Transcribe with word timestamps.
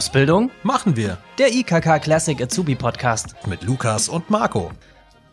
Ausbildung 0.00 0.50
machen 0.62 0.96
wir 0.96 1.18
der 1.36 1.52
IKK 1.52 2.00
Classic 2.00 2.40
Azubi 2.40 2.74
Podcast 2.74 3.34
mit 3.46 3.62
Lukas 3.64 4.08
und 4.08 4.30
Marco. 4.30 4.70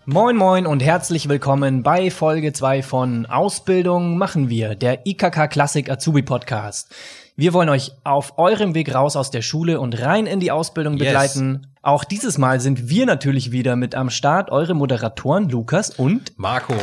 Moin 0.06 0.36
moin 0.36 0.68
und 0.68 0.84
herzlich 0.84 1.30
willkommen 1.30 1.84
bei 1.84 2.12
Folge 2.12 2.52
2 2.52 2.84
von 2.84 3.26
Ausbildung 3.28 4.18
machen 4.18 4.50
wir, 4.50 4.76
der 4.76 5.08
IKK 5.08 5.48
Classic 5.50 5.90
Azubi 5.90 6.22
Podcast. 6.22 6.94
Wir 7.38 7.54
wollen 7.54 7.70
euch 7.70 7.94
auf 8.04 8.38
eurem 8.38 8.76
Weg 8.76 8.94
raus 8.94 9.16
aus 9.16 9.32
der 9.32 9.42
Schule 9.42 9.80
und 9.80 10.02
rein 10.02 10.26
in 10.26 10.42
die 10.42 10.52
Ausbildung 10.52 10.98
begleiten. 10.98 11.62
Yes. 11.64 11.72
Auch 11.82 12.04
dieses 12.04 12.38
Mal 12.38 12.60
sind 12.60 12.90
wir 12.90 13.06
natürlich 13.06 13.54
wieder 13.54 13.78
mit 13.78 13.96
am 13.96 14.10
Start, 14.10 14.52
eure 14.52 14.74
Moderatoren 14.74 15.48
Lukas 15.48 15.92
und 15.92 16.38
Marco. 16.38 16.76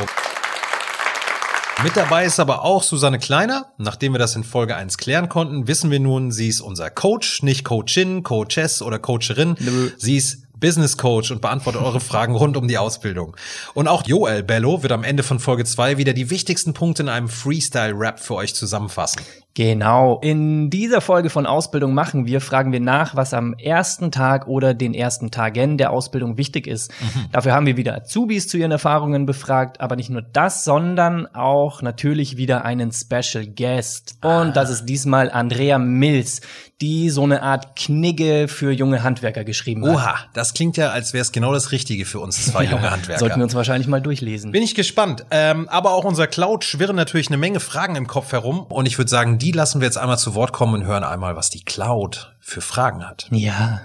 Mit 1.83 1.97
dabei 1.97 2.25
ist 2.25 2.39
aber 2.39 2.63
auch 2.63 2.83
Susanne 2.83 3.19
Kleiner. 3.19 3.73
Nachdem 3.77 4.13
wir 4.13 4.19
das 4.19 4.35
in 4.35 4.43
Folge 4.43 4.75
1 4.75 4.97
klären 4.97 5.27
konnten, 5.27 5.67
wissen 5.67 5.91
wir 5.91 5.99
nun, 5.99 6.31
sie 6.31 6.47
ist 6.47 6.61
unser 6.61 6.89
Coach, 6.89 7.43
nicht 7.43 7.65
Coachin, 7.65 8.23
Coachess 8.23 8.81
oder 8.81 8.97
Coacherin. 8.97 9.55
Nö. 9.59 9.91
Sie 9.97 10.15
ist 10.15 10.45
Business 10.57 10.97
Coach 10.97 11.31
und 11.31 11.41
beantwortet 11.41 11.81
eure 11.81 11.99
Fragen 11.99 12.35
rund 12.35 12.55
um 12.55 12.67
die 12.67 12.77
Ausbildung. 12.77 13.35
Und 13.73 13.87
auch 13.89 14.05
Joel 14.07 14.41
Bello 14.41 14.83
wird 14.83 14.93
am 14.93 15.03
Ende 15.03 15.21
von 15.21 15.39
Folge 15.39 15.65
2 15.65 15.97
wieder 15.97 16.13
die 16.13 16.29
wichtigsten 16.29 16.73
Punkte 16.73 17.03
in 17.03 17.09
einem 17.09 17.27
Freestyle-Rap 17.27 18.19
für 18.19 18.35
euch 18.35 18.55
zusammenfassen. 18.55 19.21
Genau. 19.55 20.19
In 20.21 20.69
dieser 20.69 20.99
Folge 20.99 21.29
von 21.29 21.45
Ausbildung 21.45 21.93
machen 21.93 22.27
wir, 22.27 22.41
fragen 22.41 22.73
wir 22.73 22.81
nach, 22.81 23.15
was 23.15 23.33
am 23.33 23.53
ersten 23.53 24.11
Tag 24.11 24.47
oder 24.47 24.73
den 24.73 24.93
ersten 24.93 25.31
Tagen 25.31 25.77
der 25.77 25.91
Ausbildung 25.91 26.37
wichtig 26.37 26.67
ist. 26.67 26.91
Mhm. 26.91 27.27
Dafür 27.31 27.53
haben 27.53 27.65
wir 27.65 27.77
wieder 27.77 27.95
Azubis 27.95 28.49
zu 28.49 28.57
ihren 28.57 28.71
Erfahrungen 28.71 29.25
befragt, 29.25 29.79
aber 29.79 29.95
nicht 29.95 30.09
nur 30.09 30.21
das, 30.21 30.65
sondern 30.65 31.25
auch 31.33 31.81
natürlich 31.81 32.35
wieder 32.35 32.65
einen 32.65 32.91
Special 32.91 33.47
Guest. 33.47 34.17
Und 34.21 34.29
ah. 34.29 34.51
das 34.51 34.69
ist 34.69 34.87
diesmal 34.87 35.31
Andrea 35.31 35.79
Mills, 35.79 36.41
die 36.81 37.09
so 37.09 37.23
eine 37.23 37.41
Art 37.41 37.77
Knigge 37.77 38.47
für 38.49 38.71
junge 38.71 39.01
Handwerker 39.01 39.45
geschrieben 39.45 39.85
hat. 39.85 39.95
Oha, 39.95 40.15
das 40.33 40.53
klingt 40.53 40.75
ja, 40.75 40.89
als 40.89 41.13
wäre 41.13 41.21
es 41.21 41.31
genau 41.31 41.53
das 41.53 41.71
Richtige 41.71 42.05
für 42.05 42.19
uns 42.19 42.45
zwei 42.45 42.63
junge 42.69 42.91
Handwerker. 42.91 43.19
Sollten 43.19 43.37
wir 43.37 43.43
uns 43.45 43.55
wahrscheinlich 43.55 43.87
mal 43.87 44.01
durchlesen. 44.01 44.51
Bin 44.51 44.61
ich 44.61 44.75
gespannt. 44.75 45.25
Ähm, 45.31 45.69
aber 45.69 45.91
auch 45.93 46.03
unser 46.03 46.27
Cloud 46.27 46.65
schwirren 46.65 46.97
natürlich 46.97 47.27
eine 47.27 47.37
Menge 47.37 47.61
Fragen 47.61 47.95
im 47.95 48.07
Kopf 48.07 48.33
herum. 48.33 48.63
Und 48.63 48.87
ich 48.87 48.97
würde 48.97 49.09
sagen, 49.09 49.37
die 49.37 49.53
lassen 49.53 49.79
wir 49.79 49.85
jetzt 49.85 49.97
einmal 49.97 50.17
zu 50.17 50.35
Wort 50.35 50.51
kommen 50.51 50.73
und 50.73 50.85
hören 50.85 51.03
einmal, 51.03 51.35
was 51.37 51.49
die 51.49 51.63
Cloud 51.63 52.35
für 52.41 52.61
Fragen 52.61 53.07
hat. 53.07 53.27
Ja. 53.31 53.81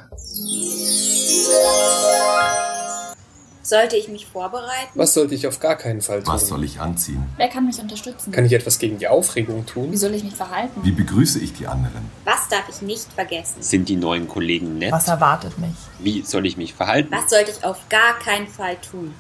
Sollte 3.70 3.94
ich 3.96 4.08
mich 4.08 4.26
vorbereiten? 4.26 4.90
Was 4.96 5.14
sollte 5.14 5.32
ich 5.36 5.46
auf 5.46 5.60
gar 5.60 5.76
keinen 5.76 6.00
Fall 6.00 6.24
tun? 6.24 6.34
Was 6.34 6.48
soll 6.48 6.64
ich 6.64 6.80
anziehen? 6.80 7.24
Wer 7.36 7.46
kann 7.46 7.66
mich 7.66 7.78
unterstützen? 7.78 8.32
Kann 8.32 8.44
ich 8.44 8.52
etwas 8.52 8.80
gegen 8.80 8.98
die 8.98 9.06
Aufregung 9.06 9.64
tun? 9.64 9.92
Wie 9.92 9.96
soll 9.96 10.12
ich 10.12 10.24
mich 10.24 10.34
verhalten? 10.34 10.80
Wie 10.82 10.90
begrüße 10.90 11.38
ich 11.38 11.52
die 11.52 11.68
anderen? 11.68 12.10
Was 12.24 12.48
darf 12.48 12.68
ich 12.68 12.82
nicht 12.82 13.12
vergessen? 13.12 13.62
Sind 13.62 13.88
die 13.88 13.94
neuen 13.94 14.26
Kollegen 14.26 14.78
nett? 14.78 14.90
Was 14.90 15.06
erwartet 15.06 15.56
mich? 15.60 15.70
Wie 16.00 16.22
soll 16.22 16.46
ich 16.46 16.56
mich 16.56 16.74
verhalten? 16.74 17.12
Was 17.12 17.30
sollte 17.30 17.52
ich 17.52 17.62
auf 17.62 17.88
gar 17.88 18.18
keinen 18.18 18.48
Fall 18.48 18.76
tun? 18.78 19.14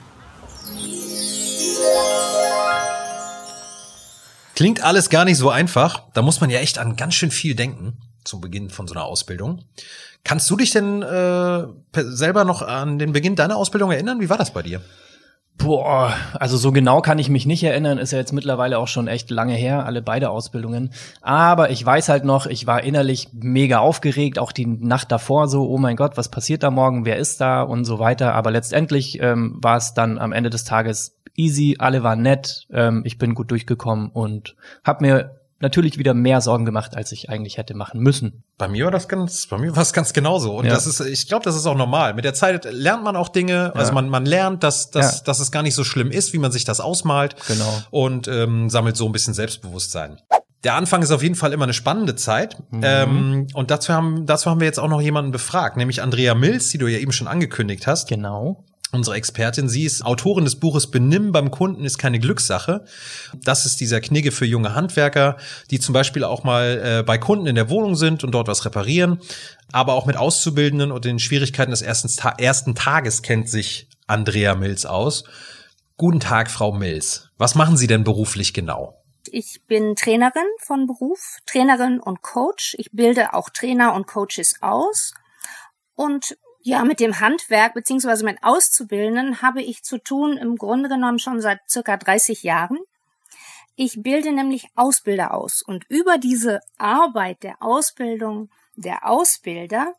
Klingt 4.60 4.84
alles 4.84 5.08
gar 5.08 5.24
nicht 5.24 5.38
so 5.38 5.48
einfach. 5.48 6.02
Da 6.12 6.20
muss 6.20 6.42
man 6.42 6.50
ja 6.50 6.58
echt 6.58 6.76
an 6.76 6.94
ganz 6.94 7.14
schön 7.14 7.30
viel 7.30 7.54
denken 7.54 7.96
zum 8.24 8.42
Beginn 8.42 8.68
von 8.68 8.86
so 8.86 8.92
einer 8.92 9.06
Ausbildung. 9.06 9.64
Kannst 10.22 10.50
du 10.50 10.56
dich 10.58 10.70
denn 10.70 11.00
äh, 11.00 11.64
selber 11.94 12.44
noch 12.44 12.60
an 12.60 12.98
den 12.98 13.14
Beginn 13.14 13.36
deiner 13.36 13.56
Ausbildung 13.56 13.90
erinnern? 13.90 14.20
Wie 14.20 14.28
war 14.28 14.36
das 14.36 14.52
bei 14.52 14.60
dir? 14.60 14.82
Boah, 15.56 16.12
also 16.34 16.58
so 16.58 16.72
genau 16.72 17.00
kann 17.00 17.18
ich 17.18 17.30
mich 17.30 17.46
nicht 17.46 17.62
erinnern, 17.62 17.96
ist 17.96 18.12
ja 18.12 18.18
jetzt 18.18 18.34
mittlerweile 18.34 18.78
auch 18.78 18.88
schon 18.88 19.08
echt 19.08 19.30
lange 19.30 19.54
her, 19.54 19.86
alle 19.86 20.02
beide 20.02 20.28
Ausbildungen. 20.28 20.92
Aber 21.22 21.70
ich 21.70 21.84
weiß 21.84 22.10
halt 22.10 22.24
noch, 22.24 22.44
ich 22.44 22.66
war 22.66 22.82
innerlich 22.82 23.28
mega 23.32 23.78
aufgeregt, 23.78 24.38
auch 24.38 24.52
die 24.52 24.66
Nacht 24.66 25.10
davor 25.10 25.48
so, 25.48 25.70
oh 25.70 25.78
mein 25.78 25.96
Gott, 25.96 26.18
was 26.18 26.30
passiert 26.30 26.62
da 26.62 26.70
morgen, 26.70 27.06
wer 27.06 27.16
ist 27.16 27.40
da 27.40 27.62
und 27.62 27.86
so 27.86 27.98
weiter. 27.98 28.34
Aber 28.34 28.50
letztendlich 28.50 29.20
ähm, 29.22 29.58
war 29.62 29.78
es 29.78 29.94
dann 29.94 30.18
am 30.18 30.32
Ende 30.32 30.50
des 30.50 30.64
Tages 30.64 31.19
easy, 31.40 31.76
alle 31.78 32.02
waren 32.02 32.22
nett, 32.22 32.66
ähm, 32.70 33.02
ich 33.04 33.18
bin 33.18 33.34
gut 33.34 33.50
durchgekommen 33.50 34.10
und 34.10 34.54
habe 34.84 35.04
mir 35.04 35.40
natürlich 35.60 35.98
wieder 35.98 36.14
mehr 36.14 36.40
Sorgen 36.40 36.64
gemacht, 36.64 36.96
als 36.96 37.12
ich 37.12 37.28
eigentlich 37.28 37.58
hätte 37.58 37.74
machen 37.74 38.00
müssen. 38.00 38.44
Bei 38.56 38.66
mir 38.66 38.86
war 38.86 38.90
das 38.90 39.08
ganz, 39.08 39.46
bei 39.46 39.58
mir 39.58 39.76
war 39.76 39.82
es 39.82 39.92
ganz 39.92 40.12
genauso. 40.12 40.56
Und 40.58 40.64
ja. 40.64 40.72
das 40.72 40.86
ist, 40.86 41.00
ich 41.00 41.28
glaube, 41.28 41.44
das 41.44 41.54
ist 41.54 41.66
auch 41.66 41.76
normal. 41.76 42.14
Mit 42.14 42.24
der 42.24 42.34
Zeit 42.34 42.66
lernt 42.70 43.04
man 43.04 43.14
auch 43.14 43.28
Dinge. 43.28 43.52
Ja. 43.52 43.72
Also 43.72 43.92
man, 43.92 44.08
man 44.08 44.24
lernt, 44.24 44.62
dass, 44.62 44.90
dass, 44.90 45.18
ja. 45.18 45.24
dass 45.24 45.38
es 45.40 45.50
gar 45.52 45.62
nicht 45.62 45.74
so 45.74 45.84
schlimm 45.84 46.10
ist, 46.10 46.32
wie 46.32 46.38
man 46.38 46.50
sich 46.50 46.64
das 46.64 46.80
ausmalt. 46.80 47.36
Genau. 47.46 47.82
Und 47.90 48.26
ähm, 48.26 48.70
sammelt 48.70 48.96
so 48.96 49.06
ein 49.06 49.12
bisschen 49.12 49.34
Selbstbewusstsein. 49.34 50.18
Der 50.64 50.74
Anfang 50.74 51.02
ist 51.02 51.10
auf 51.10 51.22
jeden 51.22 51.36
Fall 51.36 51.52
immer 51.52 51.64
eine 51.64 51.72
spannende 51.72 52.16
Zeit. 52.16 52.56
Mhm. 52.70 52.80
Ähm, 52.82 53.46
und 53.54 53.70
dazu 53.70 53.92
haben, 53.92 54.26
dazu 54.26 54.50
haben 54.50 54.60
wir 54.60 54.66
jetzt 54.66 54.80
auch 54.80 54.88
noch 54.88 55.00
jemanden 55.00 55.30
befragt, 55.30 55.76
nämlich 55.76 56.02
Andrea 56.02 56.34
Mills, 56.34 56.68
die 56.68 56.78
du 56.78 56.86
ja 56.86 56.98
eben 56.98 57.12
schon 57.12 57.28
angekündigt 57.28 57.86
hast. 57.86 58.08
Genau 58.08 58.64
unsere 58.92 59.16
Expertin. 59.16 59.68
Sie 59.68 59.84
ist 59.84 60.04
Autorin 60.04 60.44
des 60.44 60.58
Buches 60.58 60.90
Benimm 60.90 61.32
beim 61.32 61.50
Kunden 61.50 61.84
ist 61.84 61.98
keine 61.98 62.18
Glückssache. 62.18 62.84
Das 63.42 63.66
ist 63.66 63.80
dieser 63.80 64.00
Knigge 64.00 64.32
für 64.32 64.46
junge 64.46 64.74
Handwerker, 64.74 65.36
die 65.70 65.80
zum 65.80 65.92
Beispiel 65.92 66.24
auch 66.24 66.44
mal 66.44 66.98
äh, 67.00 67.02
bei 67.02 67.18
Kunden 67.18 67.46
in 67.46 67.54
der 67.54 67.70
Wohnung 67.70 67.94
sind 67.94 68.24
und 68.24 68.32
dort 68.32 68.48
was 68.48 68.64
reparieren. 68.64 69.20
Aber 69.72 69.94
auch 69.94 70.06
mit 70.06 70.16
Auszubildenden 70.16 70.92
und 70.92 71.04
den 71.04 71.18
Schwierigkeiten 71.18 71.70
des 71.70 71.82
ersten, 71.82 72.10
ersten 72.38 72.74
Tages 72.74 73.22
kennt 73.22 73.48
sich 73.48 73.88
Andrea 74.06 74.54
Mills 74.54 74.86
aus. 74.86 75.24
Guten 75.96 76.20
Tag, 76.20 76.50
Frau 76.50 76.72
Mills. 76.72 77.28
Was 77.38 77.54
machen 77.54 77.76
Sie 77.76 77.86
denn 77.86 78.04
beruflich 78.04 78.54
genau? 78.54 79.00
Ich 79.30 79.60
bin 79.66 79.94
Trainerin 79.94 80.48
von 80.58 80.86
Beruf, 80.86 81.36
Trainerin 81.46 82.00
und 82.00 82.22
Coach. 82.22 82.74
Ich 82.78 82.90
bilde 82.90 83.34
auch 83.34 83.50
Trainer 83.50 83.94
und 83.94 84.06
Coaches 84.06 84.54
aus. 84.60 85.12
Und 85.94 86.36
ja, 86.70 86.84
mit 86.84 87.00
dem 87.00 87.18
Handwerk 87.18 87.74
beziehungsweise 87.74 88.24
mit 88.24 88.44
Auszubildenden 88.44 89.42
habe 89.42 89.60
ich 89.60 89.82
zu 89.82 89.98
tun 89.98 90.36
im 90.36 90.54
Grunde 90.54 90.88
genommen 90.88 91.18
schon 91.18 91.40
seit 91.40 91.58
circa 91.68 91.96
30 91.96 92.44
Jahren. 92.44 92.78
Ich 93.74 94.04
bilde 94.04 94.30
nämlich 94.30 94.68
Ausbilder 94.76 95.34
aus 95.34 95.62
und 95.62 95.84
über 95.88 96.16
diese 96.16 96.60
Arbeit 96.78 97.42
der 97.42 97.56
Ausbildung 97.60 98.50
der 98.76 99.04
Ausbilder 99.04 99.94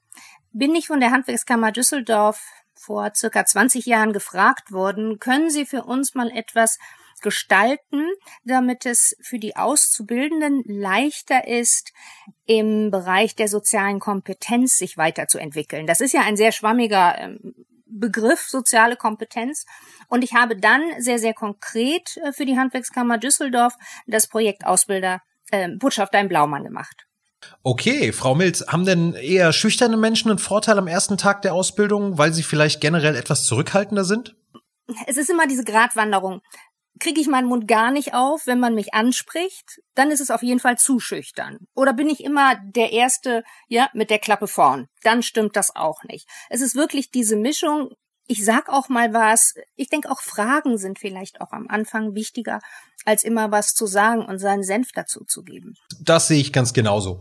bin 0.53 0.73
ich 0.73 0.87
von 0.87 1.01
der 1.01 1.11
Handwerkskammer 1.11 1.73
Düsseldorf 1.73 2.41
vor 2.73 3.11
circa 3.13 3.45
20 3.45 3.85
Jahren 3.85 4.13
gefragt 4.13 4.71
worden, 4.71 5.19
können 5.19 5.49
Sie 5.49 5.65
für 5.65 5.83
uns 5.83 6.15
mal 6.15 6.31
etwas 6.31 6.79
gestalten, 7.21 8.07
damit 8.43 8.85
es 8.85 9.15
für 9.21 9.39
die 9.39 9.55
Auszubildenden 9.55 10.63
leichter 10.65 11.47
ist, 11.47 11.91
im 12.45 12.91
Bereich 12.91 13.35
der 13.35 13.47
sozialen 13.47 13.99
Kompetenz 13.99 14.77
sich 14.77 14.97
weiterzuentwickeln. 14.97 15.87
Das 15.87 16.01
ist 16.01 16.13
ja 16.13 16.21
ein 16.21 16.37
sehr 16.37 16.51
schwammiger 16.51 17.17
ähm, 17.17 17.55
Begriff 17.91 18.47
soziale 18.47 18.95
Kompetenz. 18.95 19.65
Und 20.07 20.23
ich 20.23 20.33
habe 20.33 20.55
dann 20.55 20.81
sehr, 20.99 21.19
sehr 21.19 21.33
konkret 21.33 22.17
äh, 22.17 22.31
für 22.31 22.45
die 22.45 22.57
Handwerkskammer 22.57 23.17
Düsseldorf 23.17 23.75
das 24.07 24.27
Projekt 24.27 24.65
Ausbilder 24.65 25.21
äh, 25.51 25.69
Botschafter 25.77 26.19
im 26.19 26.29
Blaumann 26.29 26.63
gemacht. 26.63 27.05
Okay, 27.63 28.11
Frau 28.11 28.35
Milz, 28.35 28.65
haben 28.67 28.85
denn 28.85 29.13
eher 29.13 29.51
schüchterne 29.51 29.97
Menschen 29.97 30.29
einen 30.29 30.39
Vorteil 30.39 30.77
am 30.77 30.87
ersten 30.87 31.17
Tag 31.17 31.41
der 31.41 31.53
Ausbildung, 31.53 32.17
weil 32.17 32.33
sie 32.33 32.43
vielleicht 32.43 32.81
generell 32.81 33.15
etwas 33.15 33.45
zurückhaltender 33.45 34.03
sind? 34.03 34.35
Es 35.07 35.17
ist 35.17 35.29
immer 35.29 35.47
diese 35.47 35.63
Gratwanderung 35.63 36.41
kriege 37.01 37.19
ich 37.19 37.27
meinen 37.27 37.47
Mund 37.47 37.67
gar 37.67 37.91
nicht 37.91 38.13
auf, 38.13 38.45
wenn 38.45 38.59
man 38.59 38.75
mich 38.75 38.93
anspricht, 38.93 39.81
dann 39.95 40.11
ist 40.11 40.21
es 40.21 40.31
auf 40.31 40.43
jeden 40.43 40.59
Fall 40.59 40.77
zu 40.77 40.99
schüchtern. 40.99 41.57
Oder 41.75 41.93
bin 41.93 42.07
ich 42.07 42.23
immer 42.23 42.55
der 42.63 42.93
Erste, 42.93 43.43
ja, 43.67 43.89
mit 43.93 44.09
der 44.09 44.19
Klappe 44.19 44.47
vorn? 44.47 44.87
Dann 45.03 45.23
stimmt 45.23 45.55
das 45.55 45.75
auch 45.75 46.03
nicht. 46.03 46.27
Es 46.49 46.61
ist 46.61 46.75
wirklich 46.75 47.09
diese 47.09 47.35
Mischung. 47.35 47.89
Ich 48.27 48.45
sag 48.45 48.69
auch 48.69 48.87
mal 48.87 49.13
was. 49.13 49.55
Ich 49.75 49.89
denke 49.89 50.09
auch 50.09 50.21
Fragen 50.21 50.77
sind 50.77 50.99
vielleicht 50.99 51.41
auch 51.41 51.51
am 51.51 51.67
Anfang 51.67 52.13
wichtiger, 52.15 52.59
als 53.03 53.23
immer 53.23 53.51
was 53.51 53.73
zu 53.73 53.87
sagen 53.87 54.23
und 54.23 54.37
seinen 54.37 54.63
Senf 54.63 54.91
dazu 54.93 55.25
zu 55.25 55.41
geben. 55.41 55.73
Das 55.99 56.27
sehe 56.27 56.39
ich 56.39 56.53
ganz 56.53 56.71
genauso. 56.71 57.19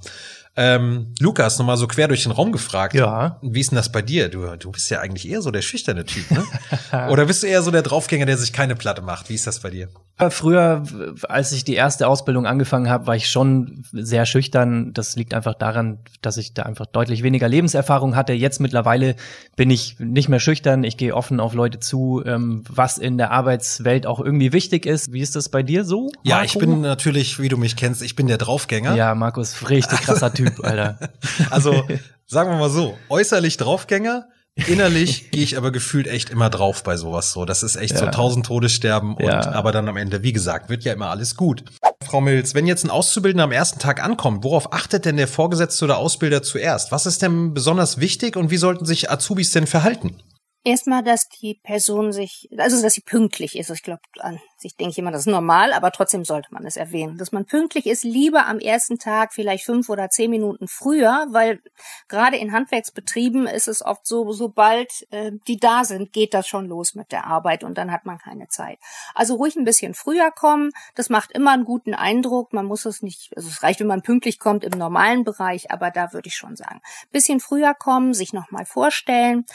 Ähm, 0.62 1.14
Lukas, 1.20 1.58
nochmal 1.58 1.78
so 1.78 1.86
quer 1.86 2.06
durch 2.06 2.24
den 2.24 2.32
Raum 2.32 2.52
gefragt. 2.52 2.92
Ja. 2.92 3.38
Wie 3.40 3.60
ist 3.60 3.70
denn 3.70 3.76
das 3.76 3.90
bei 3.90 4.02
dir? 4.02 4.28
Du, 4.28 4.44
du 4.58 4.70
bist 4.70 4.90
ja 4.90 5.00
eigentlich 5.00 5.26
eher 5.26 5.40
so 5.40 5.50
der 5.50 5.62
schüchterne 5.62 6.04
Typ, 6.04 6.30
ne? 6.30 6.44
Oder 7.10 7.24
bist 7.24 7.42
du 7.42 7.46
eher 7.46 7.62
so 7.62 7.70
der 7.70 7.80
Draufgänger, 7.80 8.26
der 8.26 8.36
sich 8.36 8.52
keine 8.52 8.76
Platte 8.76 9.00
macht? 9.00 9.30
Wie 9.30 9.34
ist 9.34 9.46
das 9.46 9.60
bei 9.60 9.70
dir? 9.70 9.88
Früher, 10.28 10.82
als 11.28 11.52
ich 11.52 11.64
die 11.64 11.75
erste 11.75 12.06
Ausbildung 12.06 12.46
angefangen 12.46 12.90
habe, 12.90 13.06
war 13.06 13.17
ich 13.17 13.31
schon 13.31 13.84
sehr 13.93 14.26
schüchtern. 14.26 14.93
Das 14.93 15.17
liegt 15.17 15.32
einfach 15.32 15.55
daran, 15.55 16.00
dass 16.20 16.37
ich 16.37 16.52
da 16.52 16.64
einfach 16.64 16.87
deutlich 16.87 17.22
weniger 17.22 17.49
Lebenserfahrung 17.49 18.17
hatte. 18.17 18.34
Jetzt 18.34 18.61
mittlerweile 18.61 19.17
bin 19.56 19.70
ich 19.70 19.99
nicht 19.99 20.28
mehr 20.28 20.40
schüchtern. 20.40 20.84
Ich 20.84 20.96
gehe 20.96 21.14
offen 21.14 21.40
auf 21.40 21.55
Leute 21.55 21.81
zu, 21.81 22.22
ähm, 22.26 22.64
was 22.69 22.99
in 22.99 23.17
der 23.17 23.31
Arbeitswelt 23.31 24.06
auch 24.06 24.20
irgendwie 24.20 24.52
wichtig 24.52 24.84
ist. 24.84 25.12
Wie 25.12 25.20
ist 25.20 25.37
das 25.37 25.49
bei 25.49 25.62
dir 25.62 25.84
so? 25.84 26.02
Marco? 26.02 26.20
Ja, 26.25 26.43
ich 26.43 26.58
bin 26.58 26.81
natürlich, 26.81 27.38
wie 27.38 27.49
du 27.49 27.56
mich 27.56 27.76
kennst, 27.76 28.02
ich 28.02 28.16
bin 28.16 28.26
der 28.26 28.38
Draufgänger. 28.38 28.94
Ja, 28.94 29.14
Markus, 29.14 29.70
richtig 29.70 30.00
krasser 30.02 30.32
Typ, 30.34 30.64
Alter. 30.64 30.99
also, 31.50 31.84
sagen 32.26 32.50
wir 32.50 32.58
mal 32.58 32.70
so, 32.70 32.99
äußerlich 33.08 33.56
Draufgänger, 33.56 34.26
Innerlich 34.67 35.31
gehe 35.31 35.43
ich 35.43 35.56
aber 35.56 35.70
gefühlt 35.70 36.06
echt 36.06 36.31
immer 36.31 36.50
drauf 36.50 36.82
bei 36.82 36.97
sowas 36.97 37.32
so. 37.32 37.44
Das 37.44 37.62
ist 37.62 37.76
echt 37.76 37.94
ja. 37.94 37.99
so 37.99 38.06
tausend 38.06 38.47
Todessterben 38.47 39.14
und 39.14 39.25
ja. 39.25 39.52
aber 39.52 39.73
dann 39.73 39.88
am 39.88 39.97
Ende, 39.97 40.23
wie 40.23 40.32
gesagt, 40.32 40.69
wird 40.69 40.85
ja 40.85 40.93
immer 40.93 41.11
alles 41.11 41.37
gut. 41.37 41.64
Frau 42.05 42.20
Mills, 42.20 42.55
wenn 42.55 42.67
jetzt 42.67 42.85
ein 42.85 42.91
Auszubildender 42.91 43.44
am 43.44 43.52
ersten 43.52 43.79
Tag 43.79 44.02
ankommt, 44.02 44.44
worauf 44.44 44.73
achtet 44.73 45.05
denn 45.05 45.17
der 45.17 45.29
Vorgesetzte 45.29 45.85
oder 45.85 45.99
Ausbilder 45.99 46.43
zuerst? 46.43 46.93
Was 46.93 47.06
ist 47.06 47.23
denn 47.23 47.55
besonders 47.55 47.99
wichtig 47.99 48.37
und 48.37 48.50
wie 48.50 48.56
sollten 48.56 48.85
sich 48.85 49.11
Azubis 49.11 49.52
denn 49.52 49.67
verhalten? 49.67 50.17
Erstmal, 50.62 51.02
dass 51.02 51.28
die 51.28 51.54
Person 51.54 52.12
sich, 52.12 52.50
also 52.58 52.82
dass 52.82 52.92
sie 52.92 53.00
pünktlich 53.00 53.56
ist. 53.56 53.70
Ich 53.70 53.82
glaube, 53.82 54.02
an 54.18 54.38
sich 54.58 54.76
denke 54.76 54.90
ich 54.90 54.98
immer, 54.98 55.10
das 55.10 55.22
ist 55.22 55.32
normal, 55.32 55.72
aber 55.72 55.90
trotzdem 55.90 56.22
sollte 56.26 56.52
man 56.52 56.66
es 56.66 56.76
erwähnen. 56.76 57.16
Dass 57.16 57.32
man 57.32 57.46
pünktlich 57.46 57.86
ist, 57.86 58.04
lieber 58.04 58.46
am 58.46 58.58
ersten 58.58 58.98
Tag 58.98 59.32
vielleicht 59.32 59.64
fünf 59.64 59.88
oder 59.88 60.10
zehn 60.10 60.30
Minuten 60.30 60.68
früher, 60.68 61.26
weil 61.30 61.62
gerade 62.08 62.36
in 62.36 62.52
Handwerksbetrieben 62.52 63.46
ist 63.46 63.68
es 63.68 63.82
oft 63.82 64.06
so, 64.06 64.32
sobald 64.32 65.06
äh, 65.10 65.32
die 65.48 65.56
da 65.56 65.84
sind, 65.84 66.12
geht 66.12 66.34
das 66.34 66.46
schon 66.46 66.66
los 66.66 66.94
mit 66.94 67.10
der 67.10 67.24
Arbeit 67.24 67.64
und 67.64 67.78
dann 67.78 67.90
hat 67.90 68.04
man 68.04 68.18
keine 68.18 68.48
Zeit. 68.48 68.78
Also 69.14 69.36
ruhig 69.36 69.56
ein 69.56 69.64
bisschen 69.64 69.94
früher 69.94 70.30
kommen, 70.30 70.72
das 70.94 71.08
macht 71.08 71.32
immer 71.32 71.52
einen 71.52 71.64
guten 71.64 71.94
Eindruck. 71.94 72.52
Man 72.52 72.66
muss 72.66 72.84
es 72.84 73.00
nicht, 73.00 73.32
also 73.34 73.48
es 73.48 73.62
reicht, 73.62 73.80
wenn 73.80 73.86
man 73.86 74.02
pünktlich 74.02 74.38
kommt 74.38 74.64
im 74.64 74.78
normalen 74.78 75.24
Bereich, 75.24 75.70
aber 75.70 75.90
da 75.90 76.12
würde 76.12 76.28
ich 76.28 76.36
schon 76.36 76.56
sagen, 76.56 76.82
bisschen 77.10 77.40
früher 77.40 77.72
kommen, 77.72 78.12
sich 78.12 78.34
nochmal 78.34 78.66
vorstellen 78.66 79.46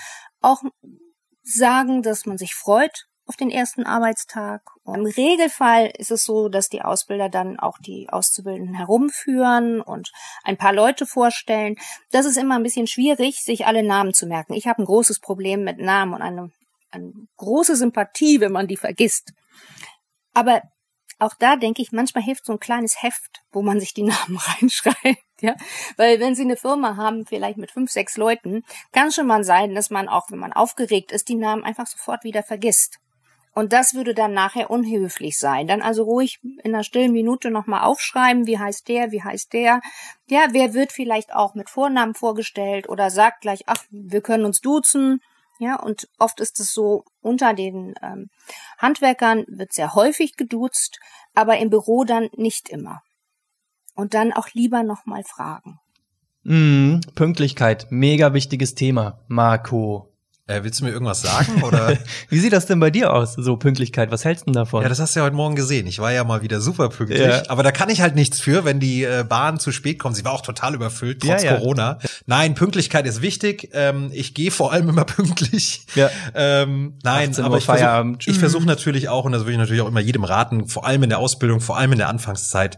auch 0.41 0.61
sagen, 1.43 2.01
dass 2.01 2.25
man 2.25 2.37
sich 2.37 2.55
freut 2.55 3.05
auf 3.27 3.35
den 3.35 3.49
ersten 3.49 3.85
Arbeitstag. 3.85 4.61
Und 4.83 4.99
Im 4.99 5.05
Regelfall 5.05 5.91
ist 5.97 6.11
es 6.11 6.23
so, 6.25 6.47
dass 6.47 6.69
die 6.69 6.81
Ausbilder 6.81 7.29
dann 7.29 7.59
auch 7.59 7.77
die 7.79 8.07
Auszubildenden 8.09 8.75
herumführen 8.75 9.81
und 9.81 10.11
ein 10.43 10.57
paar 10.57 10.73
Leute 10.73 11.05
vorstellen. 11.05 11.75
Das 12.11 12.25
ist 12.25 12.37
immer 12.37 12.55
ein 12.55 12.63
bisschen 12.63 12.87
schwierig, 12.87 13.41
sich 13.43 13.65
alle 13.65 13.83
Namen 13.83 14.13
zu 14.13 14.27
merken. 14.27 14.53
Ich 14.53 14.67
habe 14.67 14.81
ein 14.81 14.85
großes 14.85 15.19
Problem 15.19 15.63
mit 15.63 15.79
Namen 15.79 16.13
und 16.13 16.21
eine, 16.21 16.51
eine 16.91 17.13
große 17.37 17.75
Sympathie, 17.75 18.41
wenn 18.41 18.51
man 18.51 18.67
die 18.67 18.77
vergisst. 18.77 19.33
Aber 20.33 20.61
auch 21.17 21.33
da 21.39 21.55
denke 21.55 21.81
ich, 21.81 21.91
manchmal 21.91 22.23
hilft 22.23 22.45
so 22.45 22.53
ein 22.53 22.59
kleines 22.59 23.01
Heft, 23.01 23.41
wo 23.51 23.61
man 23.61 23.79
sich 23.79 23.93
die 23.93 24.03
Namen 24.03 24.37
reinschreibt, 24.61 25.23
ja. 25.41 25.55
Weil 25.97 26.19
wenn 26.19 26.35
Sie 26.35 26.43
eine 26.43 26.57
Firma 26.57 26.95
haben, 26.95 27.25
vielleicht 27.25 27.57
mit 27.57 27.71
fünf, 27.71 27.91
sechs 27.91 28.17
Leuten, 28.17 28.63
kann 28.91 29.11
schon 29.11 29.27
mal 29.27 29.43
sein, 29.43 29.75
dass 29.75 29.89
man 29.89 30.07
auch, 30.07 30.31
wenn 30.31 30.39
man 30.39 30.53
aufgeregt 30.53 31.11
ist, 31.11 31.29
die 31.29 31.35
Namen 31.35 31.63
einfach 31.63 31.87
sofort 31.87 32.23
wieder 32.23 32.43
vergisst. 32.43 32.99
Und 33.55 33.71
das 33.71 33.93
würde 33.93 34.13
dann 34.13 34.33
nachher 34.33 34.69
unhöflich 34.69 35.39
sein. 35.39 35.65
Dann 35.65 35.81
also 35.81 36.03
ruhig 36.03 36.41
in 36.43 36.75
einer 36.75 36.83
stillen 36.83 37.13
Minute 37.13 37.49
nochmal 37.51 37.83
aufschreiben, 37.83 38.47
wie 38.47 38.59
heißt 38.59 38.89
der, 38.89 39.11
wie 39.11 39.23
heißt 39.23 39.53
der. 39.53 39.79
Ja, 40.27 40.47
wer 40.51 40.73
wird 40.73 40.91
vielleicht 40.91 41.33
auch 41.33 41.55
mit 41.55 41.69
Vornamen 41.69 42.15
vorgestellt 42.15 42.89
oder 42.89 43.09
sagt 43.09 43.41
gleich, 43.41 43.61
ach, 43.67 43.85
wir 43.91 44.19
können 44.19 44.43
uns 44.43 44.59
duzen. 44.59 45.21
Ja, 45.57 45.77
und 45.77 46.09
oft 46.19 46.41
ist 46.41 46.59
es 46.59 46.73
so, 46.73 47.05
unter 47.21 47.53
den 47.53 47.95
ähm, 48.01 48.29
Handwerkern 48.77 49.45
wird 49.47 49.71
sehr 49.71 49.95
häufig 49.95 50.35
geduzt, 50.35 50.99
aber 51.33 51.57
im 51.57 51.69
Büro 51.69 52.03
dann 52.03 52.27
nicht 52.35 52.67
immer. 52.67 53.03
Und 53.95 54.13
dann 54.13 54.33
auch 54.33 54.47
lieber 54.53 54.83
nochmal 54.83 55.23
fragen. 55.23 55.79
Mm, 56.43 56.99
Pünktlichkeit, 57.15 57.87
mega 57.89 58.33
wichtiges 58.33 58.75
Thema. 58.75 59.19
Marco, 59.27 60.11
Äh, 60.47 60.63
willst 60.63 60.79
du 60.79 60.85
mir 60.85 60.91
irgendwas 60.91 61.23
sagen? 61.23 61.63
Oder? 61.63 61.97
wie 62.29 62.37
sieht 62.37 62.53
das 62.53 62.67
denn 62.67 62.79
bei 62.79 62.91
dir 62.91 63.11
aus, 63.11 63.33
so 63.33 63.57
Pünktlichkeit? 63.57 64.11
Was 64.11 64.25
hältst 64.25 64.43
du 64.43 64.51
denn 64.51 64.53
davon? 64.53 64.83
ja, 64.83 64.89
das 64.89 64.99
hast 64.99 65.15
du 65.15 65.21
ja 65.21 65.25
heute 65.25 65.35
Morgen 65.35 65.55
gesehen. 65.55 65.87
Ich 65.87 65.97
war 65.97 66.11
ja 66.11 66.23
mal 66.23 66.43
wieder 66.43 66.61
super 66.61 66.89
pünktlich. 66.89 67.19
Ja. 67.19 67.41
Aber 67.47 67.63
da 67.63 67.71
kann 67.71 67.89
ich 67.89 68.01
halt 68.01 68.13
nichts 68.13 68.39
für, 68.39 68.63
wenn 68.63 68.79
die 68.79 69.03
äh, 69.03 69.25
Bahn 69.27 69.57
zu 69.59 69.71
spät 69.71 69.97
kommt. 69.97 70.15
Sie 70.17 70.23
war 70.23 70.33
auch 70.33 70.41
total 70.41 70.75
überfüllt, 70.75 71.23
trotz 71.23 71.41
Ja, 71.41 71.53
ja. 71.53 71.57
Corona. 71.57 71.97
Nein, 72.27 72.53
Pünktlichkeit 72.53 73.07
ist 73.07 73.23
wichtig. 73.23 73.69
Ähm, 73.73 74.11
ich 74.13 74.35
gehe 74.35 74.51
vor 74.51 74.71
allem 74.71 74.89
immer 74.89 75.05
pünktlich. 75.05 75.87
Ja. 75.95 76.11
Ähm, 76.35 76.99
nein, 77.01 77.29
18 77.29 77.43
Uhr 77.43 77.45
aber 77.47 77.57
ich 77.57 77.65
versuche 77.65 78.33
versuch 78.39 78.65
natürlich 78.65 79.09
auch, 79.09 79.25
und 79.25 79.31
das 79.31 79.41
würde 79.43 79.53
ich 79.53 79.57
natürlich 79.57 79.81
auch 79.81 79.87
immer 79.87 80.01
jedem 80.01 80.25
raten, 80.25 80.67
vor 80.67 80.85
allem 80.85 81.01
in 81.01 81.09
der 81.09 81.17
Ausbildung, 81.17 81.59
vor 81.59 81.77
allem 81.77 81.93
in 81.93 81.97
der 81.97 82.09
Anfangszeit, 82.09 82.77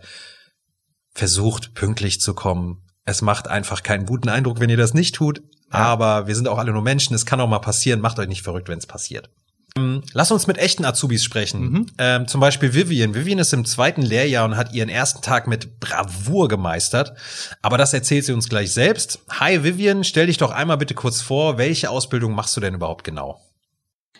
versucht 1.18 1.74
pünktlich 1.74 2.22
zu 2.22 2.34
kommen. 2.34 2.84
Es 3.04 3.22
macht 3.22 3.48
einfach 3.48 3.84
keinen 3.84 4.06
guten 4.06 4.30
Eindruck, 4.30 4.60
wenn 4.60 4.69
ihr 4.69 4.78
das 4.78 4.94
nicht 4.94 5.16
tut. 5.16 5.42
Aber 5.69 6.28
wir 6.28 6.36
sind 6.36 6.48
auch 6.48 6.58
alle 6.60 6.72
nur 6.72 6.81
Menschen. 6.81 7.16
Es 7.16 7.25
kann 7.25 7.42
auch 7.42 7.50
mal 7.50 7.60
passieren. 7.60 8.00
Macht 8.00 8.19
euch 8.19 8.28
nicht 8.28 8.44
verrückt, 8.44 8.69
wenn 8.69 8.78
es 8.78 8.86
passiert. 8.86 9.30
Ähm, 9.75 10.04
Lass 10.14 10.31
uns 10.31 10.48
mit 10.48 10.58
echten 10.58 10.86
Azubis 10.86 11.24
sprechen. 11.24 11.62
Mhm. 11.62 11.86
Ähm, 11.98 12.28
zum 12.28 12.40
Beispiel 12.40 12.74
Vivian. 12.74 13.16
Vivian 13.16 13.40
ist 13.40 13.52
im 13.54 13.66
zweiten 13.66 14.02
Lehrjahr 14.02 14.46
und 14.46 14.56
hat 14.56 14.74
ihren 14.74 14.90
ersten 14.90 15.22
Tag 15.22 15.48
mit 15.48 15.80
Bravour 15.80 16.48
gemeistert. 16.48 17.14
Aber 17.62 17.78
das 17.78 17.94
erzählt 17.94 18.25
sie 18.25 18.34
uns 18.34 18.48
gleich 18.48 18.72
selbst. 18.72 19.19
Hi 19.30 19.64
Vivian, 19.64 20.04
stell 20.04 20.28
dich 20.28 20.38
doch 20.38 20.52
einmal 20.52 20.78
bitte 20.78 20.94
kurz 20.94 21.22
vor. 21.22 21.58
Welche 21.58 21.90
Ausbildung 21.90 22.34
machst 22.34 22.56
du 22.56 22.62
denn 22.62 22.75
überhaupt 22.75 23.04
genau? 23.04 23.42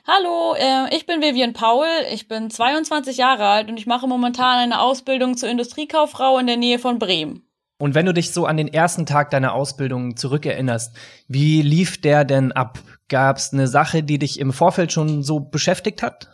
Hallo, 0.06 0.54
äh, 0.56 0.96
ich 0.96 1.06
bin 1.06 1.22
Vivian 1.22 1.54
Paul, 1.54 1.86
ich 2.12 2.28
bin 2.28 2.50
22 2.50 3.18
Jahre 3.18 3.48
alt 3.48 3.70
und 3.70 3.78
ich 3.78 3.88
mache 3.88 4.08
momentan 4.08 4.60
eine 4.60 4.82
Ausbildung 4.82 5.38
zur 5.38 5.50
Industriekauffrau 5.50 6.38
in 6.40 6.48
der 6.48 6.58
Nähe 6.58 6.80
von 6.80 7.00
Bremen. 7.00 7.44
Und 7.80 7.94
wenn 7.94 8.06
du 8.06 8.14
dich 8.14 8.34
so 8.34 8.46
an 8.46 8.58
den 8.58 8.68
ersten 8.68 9.06
Tag 9.06 9.30
deiner 9.30 9.54
Ausbildung 9.54 10.18
zurückerinnerst, 10.18 10.96
wie 11.28 11.62
lief 11.62 12.02
der 12.02 12.26
denn 12.26 12.52
ab? 12.52 12.80
Gab's 13.08 13.54
eine 13.54 13.68
Sache, 13.68 14.04
die 14.04 14.20
dich 14.20 14.40
im 14.40 14.52
Vorfeld 14.52 14.92
schon 14.92 15.24
so 15.24 15.40
beschäftigt 15.40 16.02
hat? 16.02 16.28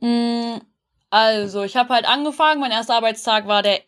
Mm, 0.00 0.56
Also, 1.10 1.62
ich 1.62 1.76
habe 1.76 1.94
halt 1.94 2.08
angefangen, 2.08 2.60
mein 2.60 2.72
erster 2.72 2.96
Arbeitstag 2.96 3.46
war 3.46 3.62
der 3.62 3.80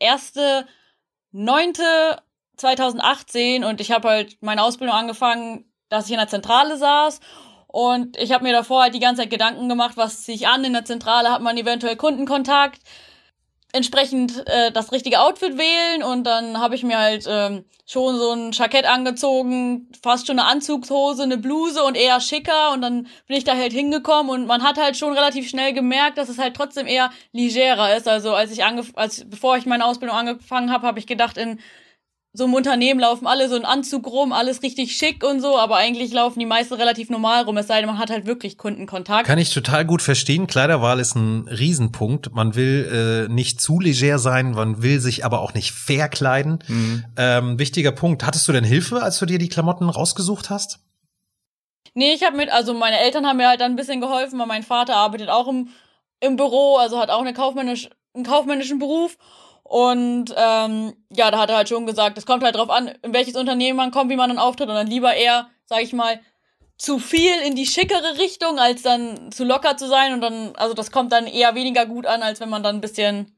1.9.2018 1.34 3.68
und 3.68 3.80
ich 3.80 3.90
habe 3.90 4.08
halt 4.08 4.36
meine 4.42 4.62
Ausbildung 4.62 4.94
angefangen, 4.94 5.64
dass 5.88 6.06
ich 6.06 6.12
in 6.12 6.18
der 6.18 6.28
Zentrale 6.28 6.76
saß 6.76 7.20
und 7.68 8.16
ich 8.16 8.32
habe 8.32 8.44
mir 8.44 8.52
davor 8.52 8.82
halt 8.82 8.94
die 8.94 9.00
ganze 9.00 9.22
Zeit 9.22 9.30
Gedanken 9.30 9.68
gemacht, 9.68 9.96
was 9.96 10.22
ziehe 10.22 10.36
ich 10.36 10.48
an, 10.48 10.64
in 10.64 10.72
der 10.72 10.84
Zentrale 10.84 11.30
hat 11.30 11.42
man 11.42 11.56
eventuell 11.56 11.96
Kundenkontakt, 11.96 12.80
entsprechend 13.72 14.46
äh, 14.46 14.72
das 14.72 14.92
richtige 14.92 15.20
Outfit 15.20 15.58
wählen. 15.58 16.02
Und 16.02 16.24
dann 16.24 16.58
habe 16.58 16.74
ich 16.74 16.82
mir 16.82 16.98
halt 16.98 17.26
ähm, 17.28 17.64
schon 17.84 18.16
so 18.16 18.32
ein 18.32 18.52
Jackett 18.52 18.86
angezogen, 18.86 19.88
fast 20.02 20.26
schon 20.26 20.38
eine 20.38 20.48
Anzugshose, 20.48 21.24
eine 21.24 21.36
Bluse 21.36 21.82
und 21.84 21.96
eher 21.96 22.20
schicker. 22.20 22.72
Und 22.72 22.80
dann 22.80 23.08
bin 23.26 23.36
ich 23.36 23.44
da 23.44 23.54
halt 23.54 23.72
hingekommen. 23.72 24.30
Und 24.30 24.46
man 24.46 24.62
hat 24.62 24.78
halt 24.78 24.96
schon 24.96 25.12
relativ 25.12 25.48
schnell 25.48 25.72
gemerkt, 25.72 26.18
dass 26.18 26.28
es 26.28 26.38
halt 26.38 26.54
trotzdem 26.54 26.86
eher 26.86 27.10
legerer 27.32 27.96
ist. 27.96 28.08
Also 28.08 28.34
als 28.34 28.50
ich 28.50 28.64
angef 28.64 28.92
als 28.94 29.28
bevor 29.28 29.56
ich 29.56 29.66
meine 29.66 29.84
Ausbildung 29.84 30.16
angefangen 30.16 30.72
habe, 30.72 30.86
habe 30.86 30.98
ich 30.98 31.06
gedacht, 31.06 31.36
in 31.36 31.60
so 32.36 32.44
einem 32.44 32.54
Unternehmen 32.54 33.00
laufen 33.00 33.26
alle 33.26 33.48
so 33.48 33.56
in 33.56 33.64
Anzug 33.64 34.06
rum, 34.06 34.32
alles 34.32 34.62
richtig 34.62 34.94
schick 34.96 35.24
und 35.24 35.40
so, 35.40 35.58
aber 35.58 35.76
eigentlich 35.76 36.12
laufen 36.12 36.38
die 36.38 36.46
meisten 36.46 36.74
relativ 36.74 37.08
normal 37.08 37.44
rum, 37.44 37.56
es 37.56 37.66
sei 37.66 37.78
denn, 37.78 37.86
man 37.86 37.98
hat 37.98 38.10
halt 38.10 38.26
wirklich 38.26 38.58
Kundenkontakt. 38.58 39.26
Kann 39.26 39.38
ich 39.38 39.52
total 39.52 39.86
gut 39.86 40.02
verstehen. 40.02 40.46
Kleiderwahl 40.46 41.00
ist 41.00 41.14
ein 41.14 41.48
Riesenpunkt. 41.48 42.34
Man 42.34 42.54
will 42.54 43.26
äh, 43.28 43.32
nicht 43.32 43.60
zu 43.60 43.80
leger 43.80 44.18
sein, 44.18 44.50
man 44.50 44.82
will 44.82 45.00
sich 45.00 45.24
aber 45.24 45.40
auch 45.40 45.54
nicht 45.54 45.72
verkleiden. 45.72 46.58
Ähm, 47.16 47.58
wichtiger 47.58 47.92
Punkt. 47.92 48.24
Hattest 48.24 48.46
du 48.48 48.52
denn 48.52 48.64
Hilfe, 48.64 49.02
als 49.02 49.18
du 49.18 49.24
dir 49.24 49.38
die 49.38 49.48
Klamotten 49.48 49.88
rausgesucht 49.88 50.50
hast? 50.50 50.80
Nee, 51.94 52.12
ich 52.12 52.22
habe 52.22 52.36
mit, 52.36 52.52
also 52.52 52.74
meine 52.74 52.98
Eltern 52.98 53.26
haben 53.26 53.38
mir 53.38 53.48
halt 53.48 53.62
dann 53.62 53.72
ein 53.72 53.76
bisschen 53.76 54.02
geholfen, 54.02 54.38
weil 54.38 54.46
mein 54.46 54.62
Vater 54.62 54.96
arbeitet 54.96 55.30
auch 55.30 55.48
im, 55.48 55.70
im 56.20 56.36
Büro, 56.36 56.76
also 56.76 56.98
hat 56.98 57.08
auch 57.08 57.22
eine 57.22 57.32
kaufmännisch, 57.32 57.88
einen 58.12 58.24
kaufmännischen 58.24 58.78
Beruf. 58.78 59.16
Und 59.68 60.32
ähm, 60.36 60.94
ja, 61.10 61.32
da 61.32 61.40
hat 61.40 61.50
er 61.50 61.56
halt 61.56 61.68
schon 61.68 61.86
gesagt, 61.86 62.16
es 62.18 62.24
kommt 62.24 62.44
halt 62.44 62.54
drauf 62.54 62.70
an, 62.70 62.88
in 63.02 63.12
welches 63.12 63.34
Unternehmen 63.34 63.76
man 63.76 63.90
kommt, 63.90 64.10
wie 64.10 64.16
man 64.16 64.30
dann 64.30 64.38
auftritt. 64.38 64.68
Und 64.68 64.76
dann 64.76 64.86
lieber 64.86 65.14
eher, 65.14 65.48
sag 65.64 65.82
ich 65.82 65.92
mal, 65.92 66.20
zu 66.78 67.00
viel 67.00 67.34
in 67.44 67.56
die 67.56 67.66
schickere 67.66 68.16
Richtung, 68.18 68.60
als 68.60 68.82
dann 68.82 69.32
zu 69.32 69.44
locker 69.44 69.76
zu 69.76 69.88
sein. 69.88 70.12
Und 70.12 70.20
dann, 70.20 70.54
also 70.54 70.72
das 70.72 70.92
kommt 70.92 71.10
dann 71.10 71.26
eher 71.26 71.56
weniger 71.56 71.84
gut 71.84 72.06
an, 72.06 72.22
als 72.22 72.38
wenn 72.38 72.48
man 72.48 72.62
dann 72.62 72.76
ein 72.76 72.80
bisschen 72.80 73.36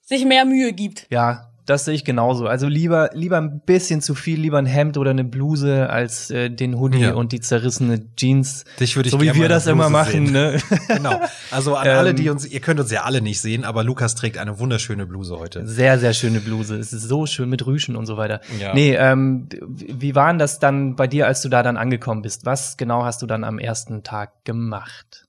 sich 0.00 0.24
mehr 0.24 0.44
Mühe 0.44 0.72
gibt. 0.72 1.06
Ja, 1.10 1.51
das 1.66 1.84
sehe 1.84 1.94
ich 1.94 2.04
genauso. 2.04 2.46
Also 2.46 2.66
lieber, 2.68 3.10
lieber 3.14 3.36
ein 3.38 3.60
bisschen 3.60 4.00
zu 4.00 4.14
viel, 4.14 4.40
lieber 4.40 4.58
ein 4.58 4.66
Hemd 4.66 4.96
oder 4.98 5.10
eine 5.10 5.24
Bluse 5.24 5.88
als 5.90 6.30
äh, 6.30 6.50
den 6.50 6.78
Hoodie 6.78 6.98
Ja. 7.00 7.14
und 7.14 7.32
die 7.32 7.40
zerrissene 7.40 8.14
Jeans. 8.16 8.64
Dich 8.80 8.96
würde 8.96 9.08
ich 9.08 9.12
so 9.12 9.20
wie 9.20 9.34
wir 9.34 9.48
das 9.48 9.66
immer 9.66 9.88
machen, 9.90 10.26
sehen. 10.26 10.32
ne? 10.32 10.58
Genau. 10.88 11.20
Also 11.50 11.76
an 11.76 11.86
Ähm, 11.92 11.96
alle, 11.98 12.14
die 12.14 12.28
uns, 12.30 12.46
ihr 12.46 12.60
könnt 12.60 12.80
uns 12.80 12.90
ja 12.90 13.02
alle 13.02 13.20
nicht 13.22 13.40
sehen, 13.40 13.64
aber 13.64 13.84
Lukas 13.84 14.14
trägt 14.14 14.38
eine 14.38 14.58
wunderschöne 14.58 15.06
Bluse 15.06 15.38
heute. 15.38 15.66
Sehr, 15.66 15.98
sehr 15.98 16.12
schöne 16.14 16.40
Bluse. 16.40 16.76
Es 16.76 16.92
ist 16.92 17.02
so 17.08 17.26
schön 17.26 17.48
mit 17.48 17.66
Rüschen 17.66 17.96
und 17.96 18.06
so 18.06 18.16
weiter. 18.16 18.40
Ja. 18.60 18.74
Nee, 18.74 18.94
ähm, 18.96 19.48
wie 19.68 20.14
war 20.14 20.28
denn 20.28 20.38
das 20.38 20.58
dann 20.58 20.96
bei 20.96 21.06
dir, 21.06 21.26
als 21.26 21.42
du 21.42 21.48
da 21.48 21.62
dann 21.62 21.76
angekommen 21.76 22.22
bist? 22.22 22.44
Was 22.46 22.76
genau 22.76 23.04
hast 23.04 23.22
du 23.22 23.26
dann 23.26 23.44
am 23.44 23.58
ersten 23.58 24.02
Tag 24.02 24.44
gemacht? 24.44 25.26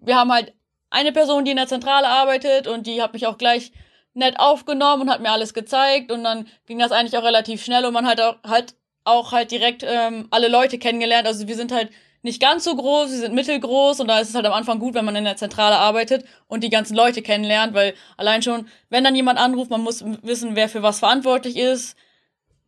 wir 0.00 0.16
haben 0.16 0.32
halt 0.32 0.52
eine 0.90 1.12
Person, 1.12 1.44
die 1.44 1.50
in 1.52 1.56
der 1.56 1.66
Zentrale 1.66 2.08
arbeitet 2.08 2.66
und 2.66 2.86
die 2.86 3.00
hat 3.02 3.12
mich 3.12 3.26
auch 3.26 3.38
gleich 3.38 3.72
nett 4.14 4.38
aufgenommen 4.38 5.02
und 5.02 5.10
hat 5.10 5.20
mir 5.20 5.30
alles 5.30 5.54
gezeigt 5.54 6.12
und 6.12 6.24
dann 6.24 6.46
ging 6.66 6.78
das 6.78 6.92
eigentlich 6.92 7.16
auch 7.16 7.24
relativ 7.24 7.64
schnell 7.64 7.84
und 7.84 7.94
man 7.94 8.06
hat 8.06 8.20
auch 8.20 8.36
halt 8.44 8.74
auch 9.04 9.32
halt 9.32 9.50
direkt 9.50 9.84
ähm, 9.86 10.28
alle 10.30 10.48
Leute 10.48 10.78
kennengelernt. 10.78 11.26
Also 11.26 11.48
wir 11.48 11.56
sind 11.56 11.72
halt 11.72 11.90
nicht 12.22 12.40
ganz 12.40 12.64
so 12.64 12.76
groß, 12.76 13.10
wir 13.10 13.18
sind 13.18 13.34
mittelgroß 13.34 14.00
und 14.00 14.08
da 14.08 14.20
ist 14.20 14.28
es 14.28 14.34
halt 14.34 14.46
am 14.46 14.52
Anfang 14.52 14.78
gut, 14.78 14.94
wenn 14.94 15.04
man 15.04 15.16
in 15.16 15.24
der 15.24 15.36
Zentrale 15.36 15.76
arbeitet 15.76 16.24
und 16.46 16.62
die 16.62 16.70
ganzen 16.70 16.94
Leute 16.94 17.20
kennenlernt, 17.20 17.74
weil 17.74 17.94
allein 18.16 18.42
schon, 18.42 18.68
wenn 18.90 19.02
dann 19.02 19.16
jemand 19.16 19.40
anruft, 19.40 19.70
man 19.70 19.80
muss 19.80 20.04
wissen, 20.22 20.54
wer 20.54 20.68
für 20.68 20.82
was 20.82 21.00
verantwortlich 21.00 21.56
ist, 21.56 21.96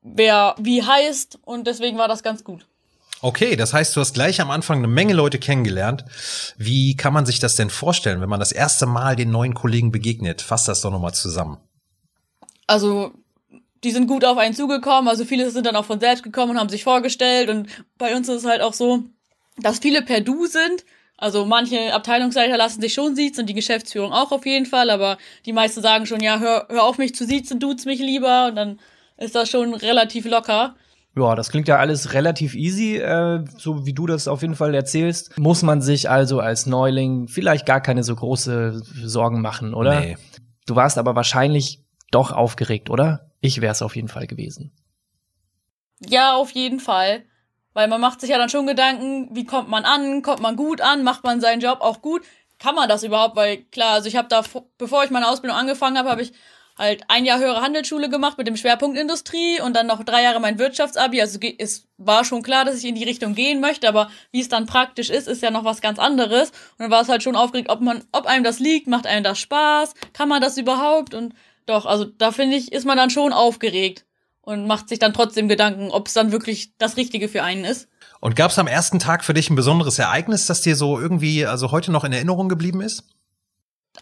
wer 0.03 0.57
wie 0.59 0.83
heißt 0.83 1.39
und 1.45 1.67
deswegen 1.67 1.99
war 1.99 2.09
das 2.09 2.25
ganz 2.25 2.43
gut. 2.43 2.67
Okay, 3.25 3.57
das 3.57 3.73
heißt, 3.73 3.97
du 3.97 4.01
hast 4.03 4.13
gleich 4.13 4.43
am 4.43 4.51
Anfang 4.51 4.77
eine 4.77 4.87
Menge 4.87 5.15
Leute 5.15 5.39
kennengelernt. 5.39 6.05
Wie 6.59 6.95
kann 6.95 7.15
man 7.15 7.25
sich 7.25 7.39
das 7.39 7.57
denn 7.57 7.71
vorstellen, 7.71 8.21
wenn 8.21 8.29
man 8.29 8.39
das 8.39 8.53
erste 8.53 8.85
Mal 8.85 9.17
den 9.17 9.31
neuen 9.31 9.55
Kollegen 9.55 9.91
begegnet? 9.91 10.43
Fass 10.43 10.67
das 10.67 10.83
doch 10.83 10.91
nochmal 10.91 11.15
zusammen. 11.15 11.57
Also, 12.67 13.13
die 13.83 13.93
sind 13.93 14.09
gut 14.09 14.27
auf 14.27 14.37
einen 14.37 14.55
zugekommen, 14.55 15.09
also 15.09 15.25
viele 15.25 15.51
sind 15.51 15.65
dann 15.65 15.75
auch 15.75 15.87
von 15.87 16.01
selbst 16.01 16.23
gekommen 16.23 16.51
und 16.51 16.59
haben 16.59 16.69
sich 16.69 16.85
vorgestellt 16.85 17.49
und 17.49 17.67
bei 17.97 18.15
uns 18.15 18.29
ist 18.29 18.43
es 18.43 18.45
halt 18.45 18.61
auch 18.61 18.75
so, 18.75 19.05
dass 19.57 19.79
viele 19.79 20.03
per 20.03 20.21
Du 20.21 20.45
sind. 20.45 20.85
Also 21.17 21.47
manche 21.47 21.95
Abteilungsleiter 21.95 22.59
lassen 22.59 22.83
sich 22.83 22.93
schon 22.93 23.17
siezen 23.17 23.45
und 23.45 23.47
die 23.47 23.55
Geschäftsführung 23.55 24.13
auch 24.13 24.33
auf 24.33 24.45
jeden 24.45 24.67
Fall, 24.67 24.91
aber 24.91 25.17
die 25.47 25.55
meisten 25.55 25.81
sagen 25.81 26.05
schon, 26.05 26.21
ja, 26.21 26.41
hör, 26.41 26.67
hör 26.69 26.85
auf 26.85 26.99
mich 26.99 27.15
zu 27.15 27.25
siezen, 27.25 27.59
duzt 27.59 27.87
mich 27.87 28.01
lieber 28.01 28.49
und 28.49 28.57
dann 28.57 28.81
ist 29.17 29.35
das 29.35 29.49
schon 29.49 29.73
relativ 29.73 30.27
locker. 30.27 30.75
Ja, 31.17 31.37
das 31.37 31.51
klingt 31.51 31.69
ja 31.69 31.79
alles 31.79 32.13
relativ 32.13 32.55
easy, 32.55 32.97
äh, 32.97 33.45
so 33.57 33.87
wie 33.87 33.93
du 33.93 34.07
das 34.07 34.27
auf 34.27 34.43
jeden 34.43 34.57
Fall 34.57 34.75
erzählst. 34.75 35.39
Muss 35.39 35.63
man 35.63 35.81
sich 35.81 36.11
also 36.11 36.41
als 36.41 36.67
Neuling 36.67 37.29
vielleicht 37.29 37.67
gar 37.67 37.81
keine 37.81 38.03
so 38.03 38.17
große 38.17 38.83
Sorgen 39.05 39.41
machen, 39.41 39.75
oder? 39.75 40.01
Nee. 40.01 40.17
Du 40.67 40.75
warst 40.75 40.99
aber 40.99 41.15
wahrscheinlich 41.15 41.85
doch 42.11 42.33
aufgeregt, 42.33 42.91
oder? 42.91 43.31
Ich 43.41 43.61
wär's 43.61 43.83
auf 43.83 43.95
jeden 43.95 44.09
Fall 44.09 44.27
gewesen. 44.27 44.73
Ja, 46.01 46.35
auf 46.35 46.51
jeden 46.51 46.81
Fall. 46.81 47.25
Weil 47.75 47.89
man 47.89 48.01
macht 48.01 48.21
sich 48.21 48.31
ja 48.31 48.39
dann 48.39 48.49
schon 48.49 48.67
Gedanken, 48.67 49.29
wie 49.35 49.45
kommt 49.45 49.69
man 49.69 49.85
an, 49.85 50.23
kommt 50.23 50.41
man 50.41 50.57
gut 50.57 50.81
an, 50.81 51.05
macht 51.05 51.25
man 51.25 51.41
seinen 51.41 51.61
Job 51.61 51.81
auch 51.81 52.03
gut? 52.03 52.23
Kann 52.59 52.75
man 52.75 52.89
das 52.89 53.03
überhaupt? 53.03 53.37
Weil 53.37 53.59
klar, 53.65 53.95
also 53.95 54.09
ich 54.09 54.17
habe 54.17 54.29
da, 54.29 54.43
bevor 54.79 55.05
ich 55.05 55.11
meine 55.11 55.29
Ausbildung 55.29 55.59
angefangen 55.59 55.99
habe, 55.99 56.09
habe 56.09 56.23
ich 56.23 56.33
halt 56.77 57.03
ein 57.09 57.25
Jahr 57.25 57.39
höhere 57.39 57.61
Handelsschule 57.61 58.09
gemacht 58.09 58.39
mit 58.39 58.47
dem 58.47 58.57
Schwerpunkt 58.57 58.99
Industrie 58.99 59.61
und 59.61 59.75
dann 59.75 59.87
noch 59.87 60.03
drei 60.03 60.23
Jahre 60.23 60.41
mein 60.41 60.59
Wirtschaftsabi. 60.59 61.21
Also 61.21 61.39
es 61.59 61.87
war 61.99 62.25
schon 62.25 62.43
klar, 62.43 62.65
dass 62.65 62.79
ich 62.79 62.85
in 62.85 62.95
die 62.95 63.05
Richtung 63.05 63.35
gehen 63.35 63.61
möchte, 63.61 63.89
aber 63.89 64.11
wie 64.33 64.41
es 64.41 64.49
dann 64.49 64.67
praktisch 64.67 65.11
ist, 65.11 65.29
ist 65.29 65.43
ja 65.43 65.51
noch 65.51 65.65
was 65.65 65.81
ganz 65.81 65.99
anderes. 65.99 66.51
Und 66.51 66.81
dann 66.81 66.91
war 66.91 67.03
es 67.03 67.09
halt 67.09 67.23
schon 67.23 67.37
aufgeregt, 67.37 67.71
ob 67.71 67.81
man, 67.81 68.03
ob 68.13 68.27
einem 68.27 68.45
das 68.45 68.59
liegt, 68.59 68.89
macht 68.89 69.07
einem 69.07 69.25
das 69.25 69.39
Spaß, 69.39 69.95
kann 70.13 70.29
man 70.29 70.43
das 70.43 70.57
überhaupt? 70.57 71.15
Und 71.15 71.35
doch, 71.67 71.87
also 71.87 72.05
da 72.05 72.33
finde 72.33 72.57
ich, 72.57 72.73
ist 72.73 72.85
man 72.85 72.97
dann 72.97 73.11
schon 73.11 73.33
aufgeregt 73.33 74.05
und 74.41 74.67
macht 74.67 74.89
sich 74.89 74.99
dann 74.99 75.15
trotzdem 75.15 75.49
Gedanken, 75.49 75.91
ob 75.91 76.09
es 76.09 76.15
dann 76.15 76.33
wirklich 76.33 76.77
das 76.77 76.97
Richtige 76.97 77.29
für 77.29 77.43
einen 77.43 77.65
ist. 77.65 77.89
Und 78.21 78.37
gab 78.37 78.51
es 78.51 78.59
am 78.59 78.67
ersten 78.67 78.99
Tag 78.99 79.25
für 79.25 79.35
dich 79.35 79.49
ein 79.49 79.57
besonderes 79.57 79.99
Ereignis, 79.99 80.47
das 80.47 80.63
dir 80.63 80.77
so 80.77 80.99
irgendwie, 80.99 81.47
also 81.47 81.71
heute 81.71 81.93
noch 81.93 82.05
in 82.05 82.13
Erinnerung 82.13 82.49
geblieben 82.49 82.81
ist? 82.81 83.05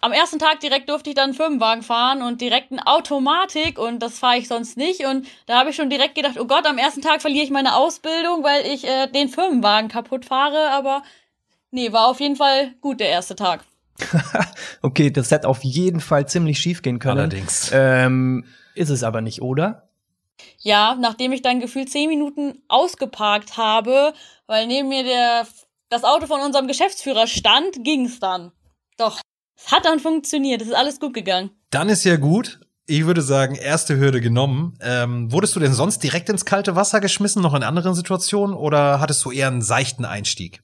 Am 0.01 0.13
ersten 0.13 0.39
Tag 0.39 0.61
direkt 0.61 0.89
durfte 0.89 1.11
ich 1.11 1.17
dann 1.17 1.31
einen 1.31 1.35
Firmenwagen 1.35 1.83
fahren 1.83 2.23
und 2.23 2.41
direkt 2.41 2.73
eine 2.73 2.87
Automatik 2.87 3.79
und 3.79 4.01
das 4.01 4.19
fahre 4.19 4.39
ich 4.39 4.49
sonst 4.49 4.77
nicht. 4.77 5.05
Und 5.05 5.27
da 5.47 5.59
habe 5.59 5.71
ich 5.71 5.77
schon 5.77 5.91
direkt 5.91 6.15
gedacht, 6.15 6.39
oh 6.39 6.47
Gott, 6.47 6.67
am 6.67 6.79
ersten 6.79 7.03
Tag 7.03 7.21
verliere 7.21 7.45
ich 7.45 7.51
meine 7.51 7.77
Ausbildung, 7.77 8.43
weil 8.43 8.67
ich 8.67 8.87
äh, 8.87 9.07
den 9.09 9.29
Firmenwagen 9.29 9.89
kaputt 9.89 10.25
fahre. 10.25 10.71
Aber 10.71 11.03
nee, 11.71 11.93
war 11.93 12.09
auf 12.09 12.21
jeden 12.21 12.37
Fall 12.37 12.75
gut 12.81 13.01
der 13.01 13.11
erste 13.11 13.37
Tag. 13.37 13.65
okay, 14.83 15.11
das 15.11 15.31
hätte 15.31 15.49
auf 15.49 15.63
jeden 15.63 16.01
Fall 16.01 16.27
ziemlich 16.27 16.59
schief 16.59 16.83
gehen 16.83 16.99
können. 16.99 17.19
Allerdings. 17.19 17.71
Ähm, 17.73 18.45
ist 18.75 18.89
es 18.89 19.03
aber 19.03 19.21
nicht, 19.21 19.43
oder? 19.43 19.89
Ja, 20.59 20.97
nachdem 20.99 21.33
ich 21.33 21.43
dann 21.43 21.61
gefühlt 21.61 21.91
zehn 21.91 22.09
Minuten 22.09 22.63
ausgeparkt 22.69 23.57
habe, 23.57 24.15
weil 24.47 24.67
neben 24.67 24.89
mir 24.89 25.05
der 25.05 25.47
das 25.89 26.05
Auto 26.05 26.27
von 26.27 26.41
unserem 26.41 26.67
Geschäftsführer 26.67 27.27
stand, 27.27 27.85
ging's 27.85 28.19
dann. 28.19 28.51
Doch. 28.97 29.21
Es 29.65 29.73
hat 29.73 29.85
dann 29.85 30.01
funktioniert, 30.01 30.63
es 30.63 30.69
ist 30.69 30.75
alles 30.75 31.01
gut 31.01 31.15
gegangen. 31.15 31.51
Dann 31.71 31.89
ist 31.89 32.05
ja 32.05 32.17
gut. 32.17 32.61
Ich 32.87 33.07
würde 33.07 33.23
sagen, 33.23 33.55
erste 33.55 33.97
Hürde 33.97 34.21
genommen. 34.21 34.77
Ähm, 34.83 35.31
wurdest 35.31 35.55
du 35.55 35.61
denn 35.61 35.73
sonst 35.73 36.01
direkt 36.01 36.29
ins 36.29 36.45
kalte 36.45 36.75
Wasser 36.75 37.01
geschmissen, 37.01 37.41
noch 37.41 37.55
in 37.55 37.63
anderen 37.63 37.95
Situationen, 37.95 38.57
oder 38.57 39.01
hattest 39.01 39.25
du 39.25 39.31
eher 39.31 39.47
einen 39.47 39.63
seichten 39.63 40.05
Einstieg? 40.05 40.63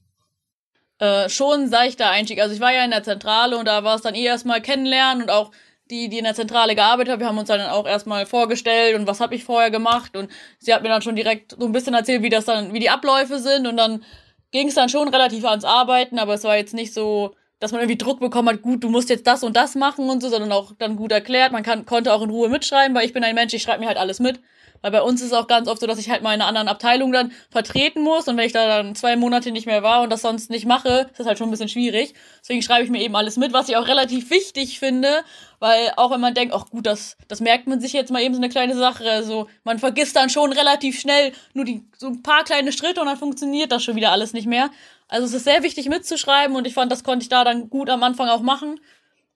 Äh, 0.99 1.29
schon 1.29 1.61
ein 1.61 1.69
seichter 1.69 2.09
Einstieg. 2.09 2.41
Also 2.41 2.53
ich 2.53 2.59
war 2.59 2.73
ja 2.73 2.83
in 2.83 2.91
der 2.91 3.03
Zentrale 3.03 3.57
und 3.57 3.65
da 3.65 3.85
war 3.85 3.95
es 3.95 4.01
dann 4.01 4.15
eh 4.15 4.25
erstmal 4.25 4.61
kennenlernen 4.61 5.23
und 5.23 5.29
auch 5.29 5.51
die, 5.89 6.09
die 6.09 6.19
in 6.19 6.25
der 6.25 6.35
Zentrale 6.35 6.75
gearbeitet 6.75 7.13
haben, 7.13 7.19
wir 7.19 7.27
haben 7.27 7.37
uns 7.37 7.47
dann 7.47 7.61
auch 7.61 7.87
erstmal 7.87 8.25
vorgestellt 8.25 8.95
und 8.95 9.07
was 9.07 9.21
habe 9.21 9.33
ich 9.33 9.43
vorher 9.43 9.71
gemacht 9.71 10.15
und 10.15 10.29
sie 10.59 10.73
hat 10.73 10.83
mir 10.83 10.89
dann 10.89 11.01
schon 11.01 11.15
direkt 11.15 11.55
so 11.57 11.65
ein 11.65 11.71
bisschen 11.71 11.95
erzählt, 11.95 12.21
wie 12.21 12.29
das 12.29 12.45
dann, 12.45 12.73
wie 12.73 12.79
die 12.79 12.89
Abläufe 12.89 13.39
sind 13.39 13.65
und 13.65 13.77
dann 13.77 14.03
ging 14.51 14.67
es 14.67 14.75
dann 14.75 14.89
schon 14.89 15.07
relativ 15.07 15.45
ans 15.45 15.65
Arbeiten, 15.65 16.19
aber 16.19 16.35
es 16.35 16.43
war 16.43 16.57
jetzt 16.57 16.73
nicht 16.73 16.93
so, 16.93 17.35
dass 17.59 17.71
man 17.71 17.81
irgendwie 17.81 17.97
Druck 17.97 18.19
bekommen 18.19 18.49
hat, 18.49 18.61
gut, 18.61 18.83
du 18.83 18.89
musst 18.89 19.09
jetzt 19.09 19.27
das 19.27 19.43
und 19.43 19.55
das 19.55 19.75
machen 19.75 20.09
und 20.09 20.21
so, 20.21 20.29
sondern 20.29 20.51
auch 20.51 20.71
dann 20.77 20.95
gut 20.95 21.11
erklärt. 21.11 21.51
Man 21.51 21.63
kann, 21.63 21.85
konnte 21.85 22.13
auch 22.13 22.21
in 22.21 22.29
Ruhe 22.29 22.49
mitschreiben, 22.49 22.95
weil 22.95 23.05
ich 23.05 23.13
bin 23.13 23.23
ein 23.23 23.35
Mensch, 23.35 23.53
ich 23.53 23.61
schreibe 23.61 23.81
mir 23.81 23.87
halt 23.87 23.97
alles 23.97 24.19
mit. 24.19 24.39
Weil 24.81 24.91
bei 24.91 25.01
uns 25.01 25.21
ist 25.21 25.27
es 25.27 25.33
auch 25.33 25.47
ganz 25.47 25.67
oft 25.67 25.81
so, 25.81 25.87
dass 25.87 25.99
ich 25.99 26.09
halt 26.09 26.21
mal 26.21 26.33
in 26.33 26.41
einer 26.41 26.47
anderen 26.47 26.67
Abteilung 26.67 27.11
dann 27.11 27.31
vertreten 27.49 28.01
muss 28.01 28.27
und 28.27 28.37
wenn 28.37 28.45
ich 28.45 28.53
da 28.53 28.65
dann 28.65 28.95
zwei 28.95 29.15
Monate 29.15 29.51
nicht 29.51 29.65
mehr 29.65 29.83
war 29.83 30.01
und 30.01 30.09
das 30.09 30.21
sonst 30.21 30.49
nicht 30.49 30.65
mache, 30.65 31.07
ist 31.11 31.19
das 31.19 31.27
halt 31.27 31.37
schon 31.37 31.49
ein 31.49 31.51
bisschen 31.51 31.69
schwierig. 31.69 32.13
Deswegen 32.41 32.61
schreibe 32.61 32.85
ich 32.85 32.89
mir 32.89 33.01
eben 33.01 33.15
alles 33.15 33.37
mit, 33.37 33.51
was 33.51 33.67
ich 33.67 33.75
auch 33.75 33.87
relativ 33.87 34.29
wichtig 34.29 34.79
finde, 34.79 35.23
weil 35.59 35.91
auch 35.97 36.11
wenn 36.11 36.21
man 36.21 36.33
denkt, 36.33 36.53
ach 36.53 36.67
gut, 36.69 36.85
das, 36.85 37.17
das 37.27 37.41
merkt 37.41 37.67
man 37.67 37.81
sich 37.81 37.93
jetzt 37.93 38.11
mal 38.11 38.21
eben 38.21 38.33
so 38.33 38.39
eine 38.39 38.49
kleine 38.49 38.75
Sache, 38.75 39.09
also 39.09 39.47
man 39.63 39.79
vergisst 39.79 40.15
dann 40.15 40.29
schon 40.29 40.53
relativ 40.53 40.99
schnell 40.99 41.33
nur 41.53 41.65
die, 41.65 41.83
so 41.97 42.07
ein 42.07 42.23
paar 42.23 42.43
kleine 42.45 42.71
Schritte 42.71 43.01
und 43.01 43.07
dann 43.07 43.17
funktioniert 43.17 43.71
das 43.71 43.83
schon 43.83 43.95
wieder 43.95 44.11
alles 44.11 44.33
nicht 44.33 44.47
mehr. 44.47 44.69
Also 45.09 45.25
es 45.25 45.33
ist 45.33 45.43
sehr 45.43 45.63
wichtig 45.63 45.89
mitzuschreiben 45.89 46.55
und 46.55 46.65
ich 46.65 46.73
fand, 46.73 46.91
das 46.91 47.03
konnte 47.03 47.23
ich 47.23 47.29
da 47.29 47.43
dann 47.43 47.69
gut 47.69 47.89
am 47.89 48.03
Anfang 48.03 48.29
auch 48.29 48.41
machen. 48.41 48.79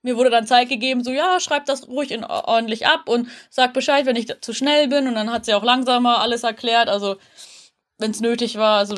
Mir 0.04 0.18
wurde 0.18 0.30
dann 0.30 0.46
Zeit 0.46 0.70
gegeben, 0.70 1.04
so 1.04 1.12
ja, 1.12 1.40
schreib 1.40 1.66
das 1.66 1.88
ruhig 1.88 2.12
in, 2.12 2.24
ordentlich 2.24 2.86
ab 2.88 3.08
und 3.08 3.28
sag 3.50 3.74
Bescheid, 3.74 4.06
wenn 4.06 4.16
ich 4.16 4.42
zu 4.42 4.54
schnell 4.54 4.88
bin. 4.88 5.08
Und 5.08 5.16
dann 5.16 5.32
hat 5.32 5.46
sie 5.46 5.54
auch 5.54 5.64
langsamer 5.64 6.20
alles 6.20 6.44
erklärt. 6.44 6.90
Also 6.90 7.18
wenn 7.98 8.12
es 8.12 8.20
nötig 8.20 8.58
war, 8.58 8.80
also 8.80 8.98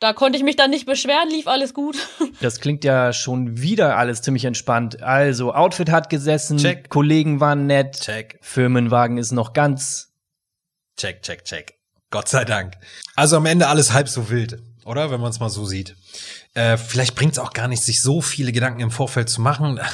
da 0.00 0.12
konnte 0.12 0.38
ich 0.38 0.44
mich 0.44 0.56
dann 0.56 0.70
nicht 0.70 0.86
beschweren, 0.86 1.28
lief 1.28 1.46
alles 1.46 1.74
gut. 1.74 1.96
Das 2.40 2.60
klingt 2.60 2.84
ja 2.84 3.12
schon 3.12 3.60
wieder 3.60 3.96
alles 3.96 4.22
ziemlich 4.22 4.44
entspannt. 4.44 5.02
Also 5.02 5.52
Outfit 5.52 5.90
hat 5.90 6.08
gesessen, 6.08 6.56
Check. 6.58 6.88
Kollegen 6.88 7.40
waren 7.40 7.66
nett, 7.66 8.00
Check. 8.00 8.38
Firmenwagen 8.40 9.18
ist 9.18 9.32
noch 9.32 9.52
ganz. 9.52 10.12
Check, 10.96 11.22
check, 11.22 11.44
check. 11.44 11.74
Gott 12.10 12.28
sei 12.28 12.44
Dank. 12.44 12.74
Also 13.16 13.36
am 13.36 13.46
Ende 13.46 13.66
alles 13.66 13.92
halb 13.92 14.08
so 14.08 14.30
wild, 14.30 14.62
oder? 14.88 15.10
Wenn 15.10 15.20
man 15.20 15.30
es 15.30 15.40
mal 15.40 15.50
so 15.50 15.64
sieht. 15.64 15.96
Äh, 16.54 16.76
vielleicht 16.76 17.14
bringt 17.14 17.32
es 17.32 17.38
auch 17.38 17.52
gar 17.52 17.68
nicht, 17.68 17.84
sich 17.84 18.02
so 18.02 18.20
viele 18.20 18.52
Gedanken 18.52 18.80
im 18.80 18.90
Vorfeld 18.90 19.28
zu 19.28 19.40
machen. 19.40 19.80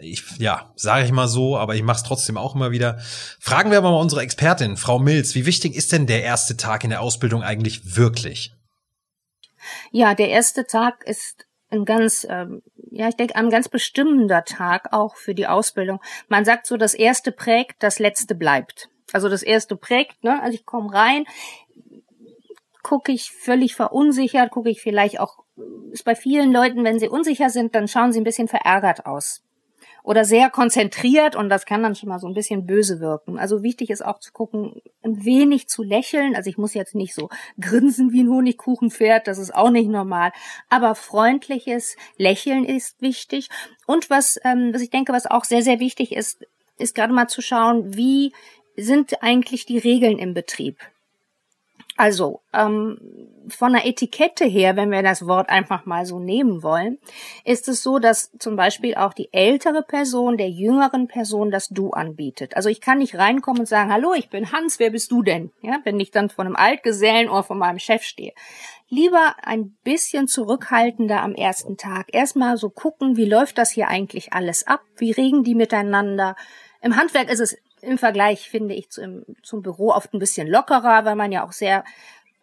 Ich, 0.00 0.22
ja, 0.38 0.70
sage 0.76 1.06
ich 1.06 1.12
mal 1.12 1.28
so, 1.28 1.56
aber 1.56 1.74
ich 1.74 1.82
mache 1.82 1.96
es 1.96 2.02
trotzdem 2.02 2.36
auch 2.36 2.54
immer 2.54 2.70
wieder. 2.70 2.98
Fragen 3.40 3.70
wir 3.70 3.78
aber 3.78 3.90
mal 3.90 4.00
unsere 4.00 4.20
Expertin, 4.20 4.76
Frau 4.76 4.98
Milz, 4.98 5.34
wie 5.34 5.46
wichtig 5.46 5.74
ist 5.74 5.92
denn 5.92 6.06
der 6.06 6.22
erste 6.22 6.58
Tag 6.58 6.84
in 6.84 6.90
der 6.90 7.00
Ausbildung 7.00 7.42
eigentlich 7.42 7.96
wirklich? 7.96 8.52
Ja, 9.90 10.14
der 10.14 10.28
erste 10.28 10.66
Tag 10.66 11.04
ist 11.06 11.46
ein 11.70 11.84
ganz, 11.84 12.26
ähm, 12.28 12.62
ja, 12.90 13.08
ich 13.08 13.16
denke, 13.16 13.36
ein 13.36 13.50
ganz 13.50 13.68
bestimmender 13.68 14.44
Tag 14.44 14.92
auch 14.92 15.16
für 15.16 15.34
die 15.34 15.46
Ausbildung. 15.46 16.00
Man 16.28 16.44
sagt 16.44 16.66
so, 16.66 16.76
das 16.76 16.94
erste 16.94 17.32
prägt, 17.32 17.82
das 17.82 17.98
letzte 17.98 18.34
bleibt. 18.34 18.88
Also 19.12 19.28
das 19.28 19.42
erste 19.42 19.76
prägt, 19.76 20.22
ne? 20.22 20.42
Also 20.42 20.54
ich 20.54 20.66
komme 20.66 20.92
rein, 20.92 21.24
gucke 22.88 23.12
ich 23.12 23.32
völlig 23.32 23.74
verunsichert, 23.74 24.50
gucke 24.50 24.70
ich 24.70 24.80
vielleicht 24.80 25.20
auch, 25.20 25.44
ist 25.92 26.06
bei 26.06 26.14
vielen 26.14 26.52
Leuten, 26.52 26.84
wenn 26.84 26.98
sie 26.98 27.10
unsicher 27.10 27.50
sind, 27.50 27.74
dann 27.74 27.86
schauen 27.86 28.12
sie 28.12 28.20
ein 28.20 28.24
bisschen 28.24 28.48
verärgert 28.48 29.04
aus 29.04 29.42
oder 30.02 30.24
sehr 30.24 30.48
konzentriert 30.48 31.36
und 31.36 31.50
das 31.50 31.66
kann 31.66 31.82
dann 31.82 31.94
schon 31.94 32.08
mal 32.08 32.18
so 32.18 32.26
ein 32.26 32.32
bisschen 32.32 32.64
böse 32.64 32.98
wirken. 32.98 33.38
Also 33.38 33.62
wichtig 33.62 33.90
ist 33.90 34.02
auch 34.02 34.20
zu 34.20 34.32
gucken, 34.32 34.80
ein 35.02 35.22
wenig 35.22 35.68
zu 35.68 35.82
lächeln. 35.82 36.34
Also 36.34 36.48
ich 36.48 36.56
muss 36.56 36.72
jetzt 36.72 36.94
nicht 36.94 37.14
so 37.14 37.28
grinsen 37.60 38.10
wie 38.10 38.22
ein 38.22 38.30
Honigkuchenpferd, 38.30 39.26
das 39.26 39.36
ist 39.36 39.54
auch 39.54 39.68
nicht 39.68 39.90
normal. 39.90 40.32
Aber 40.70 40.94
freundliches 40.94 41.94
Lächeln 42.16 42.64
ist 42.64 43.02
wichtig. 43.02 43.50
Und 43.86 44.08
was, 44.08 44.40
ähm, 44.44 44.70
was 44.72 44.80
ich 44.80 44.88
denke, 44.88 45.12
was 45.12 45.26
auch 45.26 45.44
sehr, 45.44 45.62
sehr 45.62 45.78
wichtig 45.78 46.12
ist, 46.12 46.46
ist 46.78 46.94
gerade 46.94 47.12
mal 47.12 47.28
zu 47.28 47.42
schauen, 47.42 47.94
wie 47.94 48.32
sind 48.76 49.22
eigentlich 49.22 49.66
die 49.66 49.78
Regeln 49.78 50.18
im 50.18 50.32
Betrieb? 50.32 50.78
Also 51.98 52.42
ähm, 52.52 52.96
von 53.48 53.72
der 53.72 53.84
Etikette 53.84 54.44
her, 54.44 54.76
wenn 54.76 54.92
wir 54.92 55.02
das 55.02 55.26
Wort 55.26 55.48
einfach 55.48 55.84
mal 55.84 56.06
so 56.06 56.20
nehmen 56.20 56.62
wollen, 56.62 56.98
ist 57.44 57.66
es 57.66 57.82
so, 57.82 57.98
dass 57.98 58.30
zum 58.38 58.54
Beispiel 58.54 58.94
auch 58.94 59.12
die 59.12 59.32
ältere 59.32 59.82
Person 59.82 60.36
der 60.36 60.48
jüngeren 60.48 61.08
Person 61.08 61.50
das 61.50 61.66
Du 61.68 61.90
anbietet. 61.90 62.54
Also 62.54 62.68
ich 62.68 62.80
kann 62.80 62.98
nicht 62.98 63.16
reinkommen 63.16 63.62
und 63.62 63.66
sagen, 63.66 63.92
hallo, 63.92 64.14
ich 64.14 64.30
bin 64.30 64.52
Hans, 64.52 64.78
wer 64.78 64.90
bist 64.90 65.10
du 65.10 65.24
denn? 65.24 65.50
Ja, 65.60 65.80
wenn 65.82 65.98
ich 65.98 66.12
dann 66.12 66.30
von 66.30 66.46
einem 66.46 66.54
Altgesellen 66.54 67.28
oder 67.28 67.42
von 67.42 67.58
meinem 67.58 67.80
Chef 67.80 68.04
stehe. 68.04 68.32
Lieber 68.88 69.34
ein 69.42 69.76
bisschen 69.82 70.28
zurückhaltender 70.28 71.20
am 71.20 71.34
ersten 71.34 71.76
Tag. 71.76 72.06
Erstmal 72.12 72.58
so 72.58 72.70
gucken, 72.70 73.16
wie 73.16 73.24
läuft 73.24 73.58
das 73.58 73.72
hier 73.72 73.88
eigentlich 73.88 74.32
alles 74.32 74.68
ab? 74.68 74.82
Wie 74.96 75.10
regen 75.10 75.42
die 75.42 75.56
miteinander? 75.56 76.36
Im 76.80 76.94
Handwerk 76.94 77.28
ist 77.28 77.40
es 77.40 77.58
im 77.82 77.98
Vergleich, 77.98 78.48
finde 78.48 78.74
ich, 78.74 78.90
zum, 78.90 79.24
zum 79.42 79.62
Büro 79.62 79.90
oft 79.90 80.12
ein 80.14 80.18
bisschen 80.18 80.48
lockerer, 80.48 81.04
weil 81.04 81.16
man 81.16 81.32
ja 81.32 81.44
auch 81.44 81.52
sehr 81.52 81.84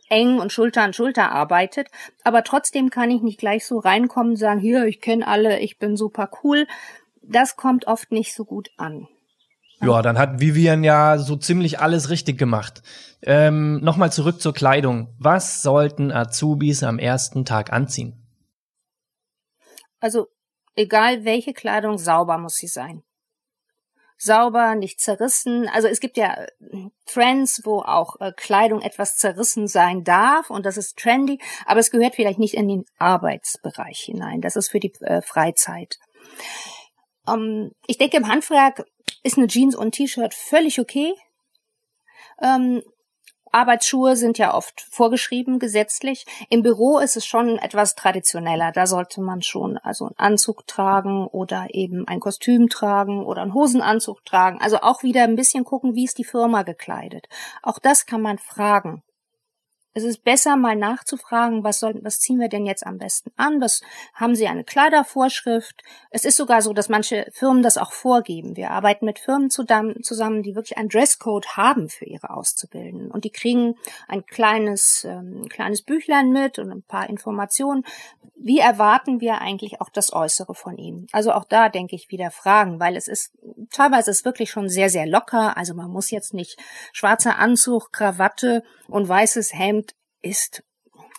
eng 0.09 0.39
und 0.39 0.51
Schulter 0.51 0.81
an 0.83 0.93
Schulter 0.93 1.31
arbeitet. 1.31 1.89
Aber 2.23 2.43
trotzdem 2.43 2.89
kann 2.89 3.11
ich 3.11 3.21
nicht 3.21 3.39
gleich 3.39 3.65
so 3.65 3.79
reinkommen 3.79 4.31
und 4.31 4.37
sagen, 4.37 4.59
hier, 4.59 4.85
ich 4.85 5.01
kenne 5.01 5.27
alle, 5.27 5.59
ich 5.59 5.77
bin 5.79 5.97
super 5.97 6.29
cool. 6.43 6.67
Das 7.21 7.55
kommt 7.55 7.87
oft 7.87 8.11
nicht 8.11 8.33
so 8.33 8.45
gut 8.45 8.69
an. 8.77 9.07
Ja, 9.81 10.01
dann 10.01 10.17
hat 10.17 10.39
Vivian 10.39 10.83
ja 10.83 11.17
so 11.17 11.35
ziemlich 11.35 11.79
alles 11.79 12.09
richtig 12.09 12.37
gemacht. 12.37 12.81
Ähm, 13.21 13.81
Nochmal 13.81 14.11
zurück 14.11 14.41
zur 14.41 14.53
Kleidung. 14.53 15.13
Was 15.19 15.61
sollten 15.61 16.11
Azubis 16.11 16.83
am 16.83 16.97
ersten 16.97 17.45
Tag 17.45 17.73
anziehen? 17.73 18.21
Also, 19.99 20.27
egal 20.75 21.25
welche 21.25 21.53
Kleidung, 21.53 21.97
sauber 21.97 22.37
muss 22.37 22.55
sie 22.55 22.67
sein. 22.67 23.03
Sauber, 24.17 24.75
nicht 24.75 25.01
zerrissen. 25.01 25.67
Also 25.67 25.87
es 25.87 25.99
gibt 25.99 26.17
ja 26.17 26.33
äh, 26.33 26.47
Trends, 27.05 27.61
wo 27.65 27.79
auch 27.81 28.19
äh, 28.21 28.31
Kleidung 28.35 28.81
etwas 28.81 29.17
zerrissen 29.17 29.67
sein 29.67 30.03
darf 30.03 30.49
und 30.49 30.65
das 30.65 30.77
ist 30.77 30.97
trendy, 30.97 31.39
aber 31.65 31.79
es 31.79 31.91
gehört 31.91 32.15
vielleicht 32.15 32.39
nicht 32.39 32.53
in 32.53 32.67
den 32.67 32.85
Arbeitsbereich 32.97 33.99
hinein. 33.99 34.41
Das 34.41 34.55
ist 34.55 34.69
für 34.69 34.79
die 34.79 34.93
äh, 35.01 35.21
Freizeit. 35.21 35.99
Ähm, 37.27 37.71
ich 37.87 37.97
denke, 37.97 38.17
im 38.17 38.27
Handwerk 38.27 38.85
ist 39.23 39.37
eine 39.37 39.47
Jeans 39.47 39.75
und 39.75 39.87
ein 39.87 39.91
T-Shirt 39.91 40.33
völlig 40.33 40.79
okay. 40.79 41.13
Ähm, 42.41 42.81
Arbeitsschuhe 43.51 44.15
sind 44.15 44.37
ja 44.37 44.53
oft 44.53 44.81
vorgeschrieben 44.81 45.59
gesetzlich. 45.59 46.25
Im 46.49 46.61
Büro 46.61 46.99
ist 46.99 47.15
es 47.15 47.25
schon 47.25 47.57
etwas 47.57 47.95
traditioneller. 47.95 48.71
Da 48.71 48.87
sollte 48.87 49.21
man 49.21 49.41
schon 49.41 49.77
also 49.77 50.05
einen 50.05 50.17
Anzug 50.17 50.67
tragen 50.67 51.27
oder 51.27 51.67
eben 51.69 52.07
ein 52.07 52.19
Kostüm 52.19 52.69
tragen 52.69 53.23
oder 53.25 53.41
einen 53.41 53.53
Hosenanzug 53.53 54.25
tragen. 54.25 54.59
Also 54.61 54.77
auch 54.81 55.03
wieder 55.03 55.23
ein 55.23 55.35
bisschen 55.35 55.63
gucken, 55.63 55.95
wie 55.95 56.05
ist 56.05 56.17
die 56.17 56.23
Firma 56.23 56.63
gekleidet. 56.63 57.27
Auch 57.61 57.79
das 57.79 58.05
kann 58.05 58.21
man 58.21 58.37
fragen 58.37 59.03
es 59.95 60.03
ist 60.03 60.25
besser, 60.25 60.57
mal 60.57 60.75
nachzufragen, 60.75 61.63
was 61.63 61.79
soll, 61.79 61.97
was 62.03 62.19
ziehen 62.19 62.37
wir 62.37 62.49
denn 62.49 62.65
jetzt 62.65 62.85
am 62.85 62.97
besten 62.97 63.31
an? 63.37 63.61
Was 63.61 63.81
haben 64.13 64.35
Sie 64.35 64.45
eine 64.45 64.65
Kleidervorschrift? 64.65 65.83
Es 66.11 66.25
ist 66.25 66.35
sogar 66.35 66.61
so, 66.61 66.73
dass 66.73 66.89
manche 66.89 67.25
Firmen 67.31 67.63
das 67.63 67.77
auch 67.77 67.93
vorgeben. 67.93 68.57
Wir 68.57 68.71
arbeiten 68.71 69.05
mit 69.05 69.19
Firmen 69.19 69.49
zusammen, 69.49 70.43
die 70.43 70.53
wirklich 70.53 70.77
einen 70.77 70.89
Dresscode 70.89 71.55
haben 71.55 71.87
für 71.87 72.03
ihre 72.03 72.31
Auszubildenden. 72.31 73.09
Und 73.09 73.23
die 73.23 73.29
kriegen 73.29 73.75
ein 74.09 74.25
kleines, 74.25 75.05
ähm, 75.09 75.47
kleines 75.47 75.81
Büchlein 75.81 76.33
mit 76.33 76.59
und 76.59 76.71
ein 76.71 76.83
paar 76.83 77.09
Informationen. 77.09 77.85
Wie 78.35 78.59
erwarten 78.59 79.21
wir 79.21 79.39
eigentlich 79.39 79.79
auch 79.79 79.89
das 79.89 80.11
Äußere 80.11 80.55
von 80.55 80.77
ihnen? 80.77 81.07
Also 81.13 81.31
auch 81.31 81.45
da 81.45 81.69
denke 81.69 81.95
ich 81.95 82.11
wieder 82.11 82.31
fragen, 82.31 82.81
weil 82.81 82.97
es 82.97 83.07
ist, 83.07 83.31
teilweise 83.71 84.11
ist 84.11 84.25
wirklich 84.25 84.51
schon 84.51 84.67
sehr, 84.67 84.89
sehr 84.89 85.05
locker. 85.05 85.55
Also 85.55 85.73
man 85.73 85.89
muss 85.89 86.11
jetzt 86.11 86.33
nicht 86.33 86.59
schwarzer 86.91 87.39
Anzug, 87.39 87.93
Krawatte 87.93 88.61
und 88.89 89.07
weißes 89.07 89.53
Hemd 89.53 89.84
ist 90.25 90.63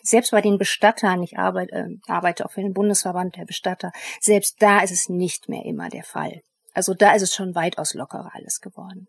selbst 0.02 0.30
bei 0.30 0.40
den 0.40 0.58
Bestattern, 0.58 1.22
ich 1.22 1.38
arbeite, 1.38 1.74
äh, 1.74 1.88
arbeite 2.06 2.44
auch 2.44 2.52
für 2.52 2.62
den 2.62 2.74
Bundesverband 2.74 3.36
der 3.36 3.44
Bestatter, 3.44 3.92
selbst 4.20 4.56
da 4.60 4.80
ist 4.80 4.92
es 4.92 5.08
nicht 5.08 5.48
mehr 5.48 5.64
immer 5.64 5.88
der 5.88 6.04
Fall. 6.04 6.42
Also 6.74 6.94
da 6.94 7.12
ist 7.12 7.22
es 7.22 7.34
schon 7.34 7.54
weitaus 7.54 7.94
lockerer 7.94 8.30
alles 8.34 8.60
geworden. 8.60 9.08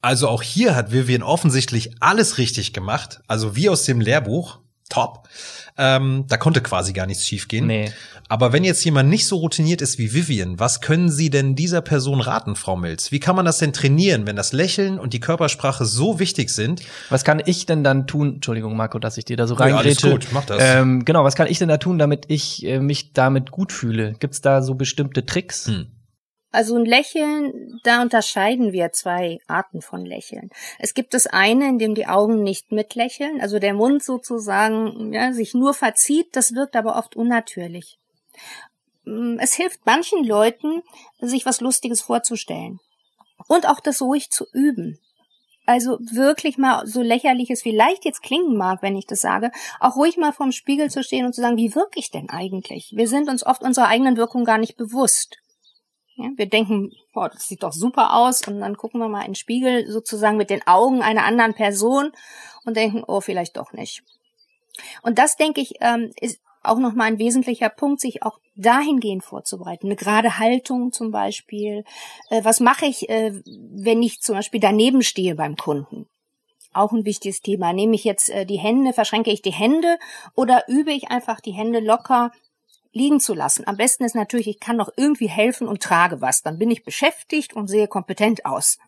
Also 0.00 0.28
auch 0.28 0.42
hier 0.42 0.76
hat 0.76 0.92
Vivian 0.92 1.22
offensichtlich 1.22 1.90
alles 2.00 2.38
richtig 2.38 2.72
gemacht, 2.72 3.20
also 3.26 3.56
wie 3.56 3.68
aus 3.68 3.84
dem 3.84 4.00
Lehrbuch 4.00 4.60
top. 4.88 5.28
Ähm, 5.76 6.24
da 6.28 6.36
konnte 6.36 6.60
quasi 6.60 6.92
gar 6.92 7.06
nichts 7.06 7.26
schiefgehen. 7.26 7.66
Nee. 7.66 7.92
Aber 8.28 8.52
wenn 8.52 8.64
jetzt 8.64 8.84
jemand 8.84 9.08
nicht 9.08 9.26
so 9.26 9.36
routiniert 9.36 9.80
ist 9.80 9.98
wie 9.98 10.12
Vivian, 10.12 10.58
was 10.58 10.80
können 10.80 11.08
Sie 11.10 11.30
denn 11.30 11.54
dieser 11.54 11.80
Person 11.80 12.20
raten, 12.20 12.56
Frau 12.56 12.76
Mills? 12.76 13.10
Wie 13.10 13.20
kann 13.20 13.36
man 13.36 13.46
das 13.46 13.58
denn 13.58 13.72
trainieren, 13.72 14.26
wenn 14.26 14.36
das 14.36 14.52
Lächeln 14.52 14.98
und 14.98 15.14
die 15.14 15.20
Körpersprache 15.20 15.86
so 15.86 16.18
wichtig 16.18 16.50
sind? 16.50 16.82
Was 17.08 17.24
kann 17.24 17.40
ich 17.44 17.64
denn 17.64 17.84
dann 17.84 18.06
tun? 18.06 18.34
Entschuldigung, 18.34 18.76
Marco, 18.76 18.98
dass 18.98 19.16
ich 19.16 19.24
dir 19.24 19.36
da 19.36 19.46
so 19.46 19.54
Ja, 19.54 19.60
alles 19.60 19.76
reingrätsche. 19.76 20.10
gut, 20.10 20.26
mach 20.32 20.44
das. 20.44 20.62
Ähm, 20.62 21.04
genau, 21.04 21.24
was 21.24 21.36
kann 21.36 21.46
ich 21.46 21.58
denn 21.58 21.68
da 21.68 21.78
tun, 21.78 21.98
damit 21.98 22.26
ich 22.28 22.66
äh, 22.66 22.80
mich 22.80 23.12
damit 23.12 23.50
gut 23.50 23.72
fühle? 23.72 24.14
Gibt's 24.18 24.40
da 24.40 24.62
so 24.62 24.74
bestimmte 24.74 25.24
Tricks? 25.24 25.68
Hm. 25.68 25.86
Also 26.50 26.76
ein 26.76 26.86
Lächeln, 26.86 27.78
da 27.84 28.00
unterscheiden 28.00 28.72
wir 28.72 28.90
zwei 28.92 29.38
Arten 29.48 29.82
von 29.82 30.06
Lächeln. 30.06 30.48
Es 30.78 30.94
gibt 30.94 31.12
das 31.12 31.26
eine, 31.26 31.68
in 31.68 31.78
dem 31.78 31.94
die 31.94 32.06
Augen 32.06 32.42
nicht 32.42 32.72
mitlächeln, 32.72 33.40
also 33.40 33.58
der 33.58 33.74
Mund 33.74 34.02
sozusagen 34.02 35.12
ja, 35.12 35.32
sich 35.32 35.52
nur 35.52 35.74
verzieht, 35.74 36.28
das 36.32 36.54
wirkt 36.54 36.74
aber 36.74 36.96
oft 36.96 37.16
unnatürlich. 37.16 37.98
Mm, 39.04 39.36
Es 39.38 39.54
hilft 39.54 39.84
manchen 39.84 40.24
Leuten, 40.24 40.82
sich 41.20 41.44
was 41.44 41.60
Lustiges 41.60 42.00
vorzustellen. 42.00 42.80
Und 43.46 43.68
auch 43.68 43.80
das 43.80 44.00
ruhig 44.00 44.30
zu 44.30 44.46
üben. 44.52 44.98
Also 45.66 45.98
wirklich 46.00 46.56
mal 46.56 46.86
so 46.86 47.02
lächerlich 47.02 47.50
es 47.50 47.60
vielleicht 47.60 48.06
jetzt 48.06 48.22
klingen 48.22 48.56
mag, 48.56 48.80
wenn 48.80 48.96
ich 48.96 49.04
das 49.04 49.20
sage, 49.20 49.50
auch 49.80 49.96
ruhig 49.96 50.16
mal 50.16 50.32
vorm 50.32 50.50
Spiegel 50.50 50.90
zu 50.90 51.02
stehen 51.02 51.26
und 51.26 51.34
zu 51.34 51.42
sagen, 51.42 51.58
wie 51.58 51.74
wirke 51.74 51.98
ich 51.98 52.10
denn 52.10 52.30
eigentlich? 52.30 52.92
Wir 52.96 53.06
sind 53.06 53.28
uns 53.28 53.44
oft 53.44 53.62
unserer 53.62 53.88
eigenen 53.88 54.16
Wirkung 54.16 54.46
gar 54.46 54.56
nicht 54.56 54.78
bewusst. 54.78 55.36
Ja, 56.18 56.30
wir 56.34 56.46
denken, 56.46 56.92
boah, 57.14 57.28
das 57.28 57.46
sieht 57.46 57.62
doch 57.62 57.72
super 57.72 58.14
aus 58.16 58.46
und 58.48 58.58
dann 58.58 58.76
gucken 58.76 59.00
wir 59.00 59.08
mal 59.08 59.20
in 59.20 59.28
den 59.28 59.34
Spiegel 59.36 59.88
sozusagen 59.88 60.36
mit 60.36 60.50
den 60.50 60.66
Augen 60.66 61.00
einer 61.00 61.24
anderen 61.24 61.54
Person 61.54 62.10
und 62.64 62.76
denken, 62.76 63.04
oh, 63.06 63.20
vielleicht 63.20 63.56
doch 63.56 63.72
nicht. 63.72 64.02
Und 65.02 65.20
das, 65.20 65.36
denke 65.36 65.60
ich, 65.60 65.74
ähm, 65.80 66.10
ist 66.20 66.40
auch 66.64 66.78
nochmal 66.78 67.06
ein 67.06 67.20
wesentlicher 67.20 67.68
Punkt, 67.68 68.00
sich 68.00 68.24
auch 68.24 68.40
dahingehend 68.56 69.24
vorzubereiten. 69.24 69.86
Eine 69.86 69.94
gerade 69.94 70.38
Haltung 70.40 70.92
zum 70.92 71.12
Beispiel. 71.12 71.84
Äh, 72.30 72.42
was 72.42 72.58
mache 72.58 72.86
ich, 72.86 73.08
äh, 73.08 73.40
wenn 73.46 74.02
ich 74.02 74.20
zum 74.20 74.34
Beispiel 74.34 74.60
daneben 74.60 75.02
stehe 75.02 75.36
beim 75.36 75.56
Kunden? 75.56 76.08
Auch 76.72 76.90
ein 76.90 77.04
wichtiges 77.04 77.42
Thema. 77.42 77.72
Nehme 77.72 77.94
ich 77.94 78.02
jetzt 78.02 78.28
äh, 78.28 78.44
die 78.44 78.58
Hände, 78.58 78.92
verschränke 78.92 79.30
ich 79.30 79.40
die 79.40 79.52
Hände 79.52 79.98
oder 80.34 80.64
übe 80.66 80.92
ich 80.92 81.12
einfach 81.12 81.40
die 81.40 81.52
Hände 81.52 81.78
locker 81.78 82.32
liegen 82.92 83.20
zu 83.20 83.34
lassen. 83.34 83.66
Am 83.66 83.76
besten 83.76 84.04
ist 84.04 84.14
natürlich, 84.14 84.48
ich 84.48 84.60
kann 84.60 84.76
noch 84.76 84.90
irgendwie 84.96 85.28
helfen 85.28 85.68
und 85.68 85.82
trage 85.82 86.20
was. 86.20 86.42
Dann 86.42 86.58
bin 86.58 86.70
ich 86.70 86.84
beschäftigt 86.84 87.54
und 87.54 87.68
sehe 87.68 87.88
kompetent 87.88 88.44
aus. 88.44 88.78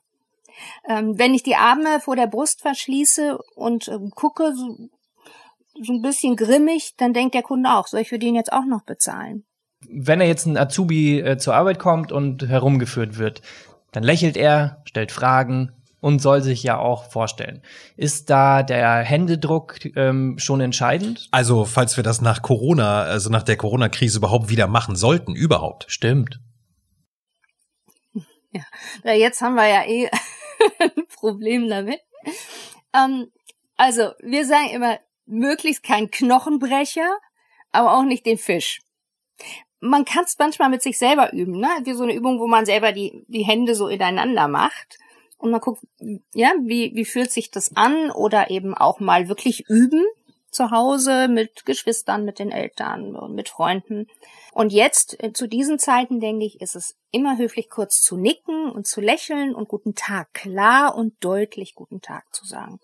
Ähm, 0.88 1.18
wenn 1.18 1.34
ich 1.34 1.42
die 1.42 1.56
Arme 1.56 2.00
vor 2.00 2.16
der 2.16 2.26
Brust 2.26 2.60
verschließe 2.62 3.38
und 3.54 3.88
ähm, 3.88 4.10
gucke, 4.10 4.54
so, 4.54 4.76
so 5.80 5.92
ein 5.92 6.02
bisschen 6.02 6.36
grimmig, 6.36 6.94
dann 6.96 7.12
denkt 7.12 7.34
der 7.34 7.42
Kunde 7.42 7.70
auch, 7.70 7.86
soll 7.86 8.00
ich 8.00 8.08
für 8.08 8.18
den 8.18 8.34
jetzt 8.34 8.52
auch 8.52 8.64
noch 8.64 8.82
bezahlen? 8.82 9.44
Wenn 9.88 10.20
er 10.20 10.26
jetzt 10.26 10.46
ein 10.46 10.58
Azubi 10.58 11.20
äh, 11.20 11.38
zur 11.38 11.54
Arbeit 11.54 11.78
kommt 11.78 12.12
und 12.12 12.46
herumgeführt 12.46 13.18
wird, 13.18 13.40
dann 13.92 14.02
lächelt 14.02 14.36
er, 14.36 14.82
stellt 14.84 15.12
Fragen 15.12 15.72
und 16.00 16.20
soll 16.20 16.42
sich 16.42 16.62
ja 16.62 16.78
auch 16.78 17.10
vorstellen. 17.10 17.62
Ist 17.96 18.30
da 18.30 18.62
der 18.62 18.98
Händedruck 18.98 19.78
ähm, 19.96 20.38
schon 20.38 20.60
entscheidend? 20.60 21.28
Also, 21.30 21.64
falls 21.64 21.96
wir 21.96 22.04
das 22.04 22.20
nach 22.20 22.42
Corona, 22.42 23.02
also 23.02 23.30
nach 23.30 23.42
der 23.42 23.56
Corona-Krise 23.56 24.18
überhaupt 24.18 24.48
wieder 24.48 24.66
machen 24.66 24.96
sollten, 24.96 25.34
überhaupt. 25.34 25.86
Stimmt. 25.88 26.40
Ja, 29.04 29.12
jetzt 29.12 29.42
haben 29.42 29.54
wir 29.54 29.68
ja 29.68 29.84
eh 29.84 30.10
ein 30.80 31.06
Problem 31.14 31.68
damit. 31.68 32.00
Ähm, 32.92 33.30
also, 33.76 34.10
wir 34.18 34.44
sagen 34.44 34.70
immer, 34.70 34.98
möglichst 35.26 35.84
kein 35.84 36.10
Knochenbrecher, 36.10 37.16
aber 37.70 37.96
auch 37.96 38.02
nicht 38.02 38.26
den 38.26 38.38
Fisch. 38.38 38.80
Man 39.78 40.04
kann 40.04 40.24
es 40.24 40.36
manchmal 40.36 40.68
mit 40.68 40.82
sich 40.82 40.98
selber 40.98 41.32
üben, 41.32 41.60
ne? 41.60 41.68
Wie 41.84 41.94
so 41.94 42.02
eine 42.02 42.12
Übung, 42.12 42.40
wo 42.40 42.48
man 42.48 42.66
selber 42.66 42.92
die, 42.92 43.24
die 43.28 43.44
Hände 43.44 43.76
so 43.76 43.86
ineinander 43.86 44.48
macht. 44.48 44.98
Und 45.40 45.50
man 45.50 45.60
guckt, 45.60 45.82
ja, 46.34 46.52
wie, 46.62 46.92
wie 46.94 47.04
fühlt 47.04 47.32
sich 47.32 47.50
das 47.50 47.74
an? 47.74 48.10
Oder 48.10 48.50
eben 48.50 48.74
auch 48.74 49.00
mal 49.00 49.28
wirklich 49.28 49.68
üben 49.68 50.04
zu 50.50 50.70
Hause 50.70 51.28
mit 51.28 51.64
Geschwistern, 51.64 52.24
mit 52.24 52.38
den 52.38 52.50
Eltern 52.50 53.16
und 53.16 53.34
mit 53.34 53.48
Freunden. 53.48 54.06
Und 54.52 54.72
jetzt, 54.72 55.22
äh, 55.22 55.32
zu 55.32 55.46
diesen 55.46 55.78
Zeiten, 55.78 56.20
denke 56.20 56.44
ich, 56.44 56.60
ist 56.60 56.76
es 56.76 56.94
immer 57.10 57.38
höflich, 57.38 57.70
kurz 57.70 58.02
zu 58.02 58.16
nicken 58.16 58.70
und 58.70 58.86
zu 58.86 59.00
lächeln 59.00 59.54
und 59.54 59.68
guten 59.68 59.94
Tag, 59.94 60.34
klar 60.34 60.94
und 60.94 61.14
deutlich 61.20 61.74
guten 61.74 62.00
Tag 62.00 62.24
zu 62.34 62.44
sagen. 62.44 62.78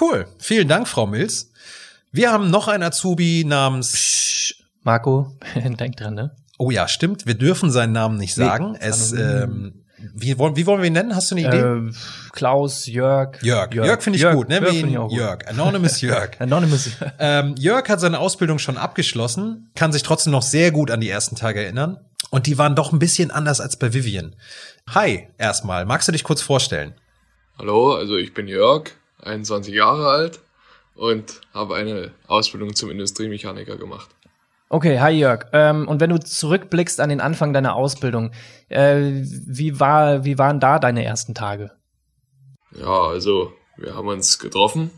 Cool. 0.00 0.26
Vielen 0.38 0.68
Dank, 0.68 0.88
Frau 0.88 1.06
Mills. 1.06 1.52
Wir 2.10 2.32
haben 2.32 2.50
noch 2.50 2.68
einen 2.68 2.82
Azubi 2.82 3.44
namens. 3.46 3.92
Psch, 3.92 4.64
Marco, 4.82 5.36
denk 5.54 5.96
dran, 5.96 6.14
ne? 6.14 6.36
Oh 6.58 6.70
ja, 6.70 6.88
stimmt. 6.88 7.26
Wir 7.26 7.34
dürfen 7.34 7.70
seinen 7.70 7.92
Namen 7.92 8.16
nicht 8.18 8.36
Nee, 8.36 8.44
sagen. 8.44 8.74
ist 8.74 9.12
es, 9.12 9.12
ähm, 9.12 9.84
wie, 10.14 10.38
wollen, 10.38 10.56
wie 10.56 10.66
wollen 10.66 10.80
wir 10.80 10.86
ihn 10.86 10.92
nennen? 10.92 11.14
Hast 11.14 11.30
du 11.30 11.36
eine 11.36 11.48
Idee? 11.48 11.88
Äh, 11.88 11.92
Klaus, 12.32 12.86
Jörg. 12.86 13.42
Jörg. 13.42 13.74
Jörg, 13.74 14.02
finde 14.02 14.16
ich 14.16 14.22
Jörg, 14.22 14.36
gut. 14.36 14.48
Nennen 14.48 14.64
Jörg 14.64 14.74
wir 14.74 14.80
ihn 14.80 14.88
ich 14.90 14.98
auch 14.98 15.08
gut. 15.08 15.18
Jörg. 15.18 15.48
Anonymous 15.48 16.00
Jörg. 16.02 16.30
Anonymous. 16.38 16.90
Ähm, 17.18 17.54
Jörg 17.58 17.88
hat 17.88 18.00
seine 18.00 18.18
Ausbildung 18.18 18.58
schon 18.58 18.76
abgeschlossen, 18.76 19.70
kann 19.74 19.92
sich 19.92 20.02
trotzdem 20.02 20.32
noch 20.32 20.42
sehr 20.42 20.70
gut 20.70 20.90
an 20.90 21.00
die 21.00 21.10
ersten 21.10 21.36
Tage 21.36 21.62
erinnern. 21.62 21.98
Und 22.30 22.46
die 22.46 22.58
waren 22.58 22.74
doch 22.76 22.92
ein 22.92 22.98
bisschen 22.98 23.30
anders 23.30 23.60
als 23.60 23.76
bei 23.76 23.94
Vivian. 23.94 24.36
Hi, 24.90 25.28
erstmal. 25.38 25.86
Magst 25.86 26.08
du 26.08 26.12
dich 26.12 26.24
kurz 26.24 26.42
vorstellen? 26.42 26.94
Hallo, 27.58 27.94
also 27.94 28.16
ich 28.16 28.34
bin 28.34 28.46
Jörg, 28.46 28.90
21 29.22 29.74
Jahre 29.74 30.08
alt 30.08 30.40
und 30.94 31.40
habe 31.54 31.76
eine 31.76 32.10
Ausbildung 32.26 32.74
zum 32.74 32.90
Industriemechaniker 32.90 33.76
gemacht. 33.76 34.10
Okay, 34.70 35.00
hi 35.00 35.10
Jörg. 35.12 35.46
Ähm, 35.54 35.88
und 35.88 36.00
wenn 36.00 36.10
du 36.10 36.20
zurückblickst 36.20 37.00
an 37.00 37.08
den 37.08 37.22
Anfang 37.22 37.54
deiner 37.54 37.74
Ausbildung, 37.74 38.32
äh, 38.68 39.00
wie 39.00 39.80
war, 39.80 40.24
wie 40.24 40.36
waren 40.36 40.60
da 40.60 40.78
deine 40.78 41.04
ersten 41.04 41.34
Tage? 41.34 41.70
Ja, 42.72 43.04
also 43.04 43.54
wir 43.78 43.94
haben 43.94 44.08
uns 44.08 44.38
getroffen, 44.38 44.90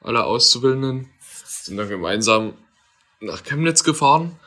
alle 0.00 0.24
Auszubildenden, 0.24 1.10
sind 1.18 1.76
dann 1.76 1.88
gemeinsam 1.88 2.54
nach 3.20 3.42
Chemnitz 3.42 3.82
gefahren, 3.82 4.38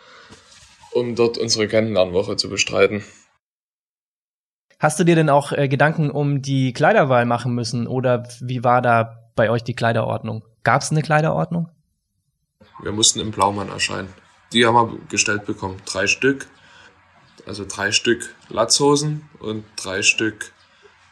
um 0.91 1.15
dort 1.15 1.37
unsere 1.37 1.67
Kennenlernwoche 1.67 2.37
zu 2.37 2.49
bestreiten. 2.49 3.03
Hast 4.79 4.97
du 4.97 5.03
dir 5.03 5.15
denn 5.15 5.29
auch 5.29 5.51
äh, 5.51 5.67
Gedanken 5.67 6.09
um 6.09 6.41
die 6.41 6.71
Kleiderwahl 6.71 7.25
machen 7.25 7.53
müssen 7.53 7.85
oder 7.85 8.29
wie 8.39 8.63
war 8.63 8.81
da 8.81 9.29
bei 9.35 9.49
euch 9.49 9.63
die 9.63 9.75
Kleiderordnung? 9.75 10.45
Gab 10.63 10.83
es 10.83 10.91
eine 10.91 11.01
Kleiderordnung? 11.01 11.69
Wir 12.81 12.93
mussten 12.93 13.19
im 13.19 13.31
Blaumann 13.31 13.69
erscheinen. 13.69 14.13
Die 14.53 14.65
haben 14.65 14.75
wir 14.75 14.97
gestellt 15.09 15.45
bekommen. 15.45 15.81
Drei 15.85 16.07
Stück. 16.07 16.47
Also 17.45 17.65
drei 17.67 17.91
Stück 17.91 18.35
Latzhosen 18.49 19.29
und 19.39 19.63
drei 19.77 20.01
Stück 20.01 20.51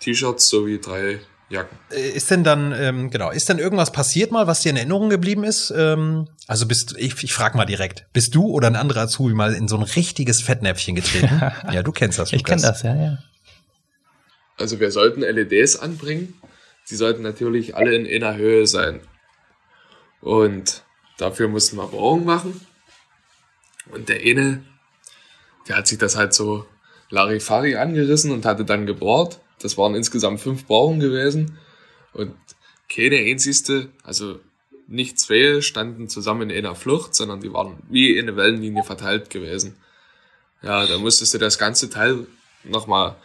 T-Shirts 0.02 0.50
sowie 0.50 0.80
drei 0.80 1.20
Jacken. 1.50 1.78
Äh, 1.92 2.10
Ist 2.10 2.32
denn 2.32 2.44
dann, 2.44 2.74
ähm, 2.74 3.10
genau, 3.12 3.30
ist 3.32 3.48
denn 3.48 3.60
irgendwas 3.60 3.92
passiert 3.92 4.32
mal, 4.32 4.48
was 4.48 4.62
dir 4.62 4.70
in 4.72 4.78
Erinnerung 4.78 5.10
geblieben 5.10 5.44
ist? 5.44 5.72
Ähm, 5.76 6.28
also 6.48 6.66
bist 6.66 6.96
ich, 6.98 7.24
ich 7.24 7.34
frage 7.34 7.56
mal 7.56 7.66
direkt, 7.66 8.06
bist 8.14 8.36
du 8.36 8.48
oder 8.48 8.68
ein 8.68 8.76
anderer 8.76 9.02
Azubi 9.02 9.34
mal 9.34 9.54
in 9.54 9.68
so 9.68 9.78
ein 9.78 9.84
richtiges 9.84 10.42
Fettnäpfchen 10.42 10.96
getreten? 10.96 11.40
ja, 11.72 11.84
du 11.84 11.92
kennst 11.92 12.20
das, 12.20 12.34
Ich 12.34 12.40
Lukas. 12.42 12.62
kenne 12.62 12.74
das, 12.74 12.82
ja, 12.84 12.96
ja. 12.96 13.18
Also 14.58 14.80
wir 14.80 14.92
sollten 14.92 15.22
LEDs 15.22 15.76
anbringen. 15.78 16.34
Die 16.90 16.96
sollten 16.96 17.22
natürlich 17.24 17.76
alle 17.76 17.96
in 17.96 18.24
einer 18.24 18.36
Höhe 18.38 18.68
sein. 18.68 19.02
Und 20.22 20.84
dafür 21.18 21.48
mussten 21.48 21.78
wir 21.78 21.88
Bohrungen 21.88 22.26
machen. 22.26 22.60
Und 23.92 24.10
der 24.10 24.20
eine, 24.22 24.64
der 25.68 25.78
hat 25.78 25.88
sich 25.88 25.98
das 25.98 26.16
halt 26.16 26.34
so 26.34 26.66
Larifari 27.10 27.76
angerissen 27.76 28.32
und 28.32 28.46
hatte 28.46 28.66
dann 28.66 28.86
gebohrt. 28.86 29.40
Das 29.60 29.78
waren 29.78 29.96
insgesamt 29.96 30.40
fünf 30.40 30.66
Bohrungen 30.66 31.00
gewesen. 31.00 31.58
Und 32.14 32.34
keine 32.90 33.18
einzigste, 33.18 33.90
also 34.04 34.40
nicht 34.88 35.20
zwei 35.20 35.62
standen 35.62 36.10
zusammen 36.10 36.50
in 36.50 36.66
einer 36.66 36.76
Flucht, 36.76 37.16
sondern 37.16 37.42
die 37.42 37.52
waren 37.54 37.78
wie 37.90 38.18
in 38.18 38.28
eine 38.28 38.38
Wellenlinie 38.38 38.84
verteilt 38.84 39.30
gewesen. 39.30 39.76
Ja, 40.62 40.86
da 40.86 40.98
musstest 40.98 41.34
du 41.34 41.38
das 41.38 41.58
ganze 41.58 41.90
Teil 41.90 42.28
nochmal 42.64 43.16